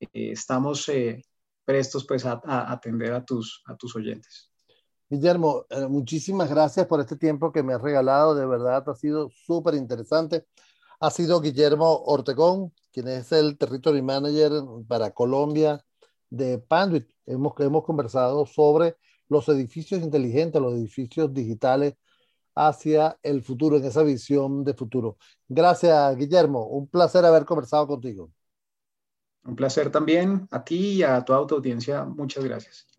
Eh, 0.00 0.32
estamos 0.32 0.88
eh, 0.88 1.22
prestos 1.64 2.04
pues, 2.06 2.24
a, 2.24 2.40
a, 2.44 2.72
atender 2.72 3.12
a 3.12 3.24
tus, 3.24 3.62
a 3.66 3.76
tus 3.76 3.94
oyentes. 3.94 4.51
Guillermo, 5.12 5.66
eh, 5.68 5.86
muchísimas 5.88 6.48
gracias 6.48 6.86
por 6.86 6.98
este 6.98 7.16
tiempo 7.16 7.52
que 7.52 7.62
me 7.62 7.74
has 7.74 7.82
regalado. 7.82 8.34
De 8.34 8.46
verdad, 8.46 8.82
ha 8.88 8.94
sido 8.94 9.28
súper 9.28 9.74
interesante. 9.74 10.46
Ha 11.00 11.10
sido 11.10 11.42
Guillermo 11.42 12.02
Ortegón, 12.06 12.72
quien 12.90 13.08
es 13.08 13.30
el 13.30 13.58
Territory 13.58 14.00
Manager 14.00 14.52
para 14.88 15.10
Colombia 15.10 15.84
de 16.30 16.58
Panduit. 16.58 17.10
Hemos, 17.26 17.52
hemos 17.58 17.84
conversado 17.84 18.46
sobre 18.46 18.96
los 19.28 19.46
edificios 19.50 20.00
inteligentes, 20.00 20.62
los 20.62 20.72
edificios 20.72 21.34
digitales 21.34 21.92
hacia 22.54 23.18
el 23.22 23.42
futuro, 23.42 23.76
en 23.76 23.84
esa 23.84 24.02
visión 24.02 24.64
de 24.64 24.72
futuro. 24.72 25.18
Gracias, 25.46 26.16
Guillermo. 26.16 26.68
Un 26.68 26.88
placer 26.88 27.22
haber 27.26 27.44
conversado 27.44 27.86
contigo. 27.86 28.30
Un 29.44 29.56
placer 29.56 29.92
también 29.92 30.48
a 30.50 30.64
ti 30.64 30.92
y 30.94 31.02
a 31.02 31.22
toda 31.22 31.46
tu 31.46 31.56
audiencia. 31.56 32.02
Muchas 32.06 32.42
gracias. 32.42 32.91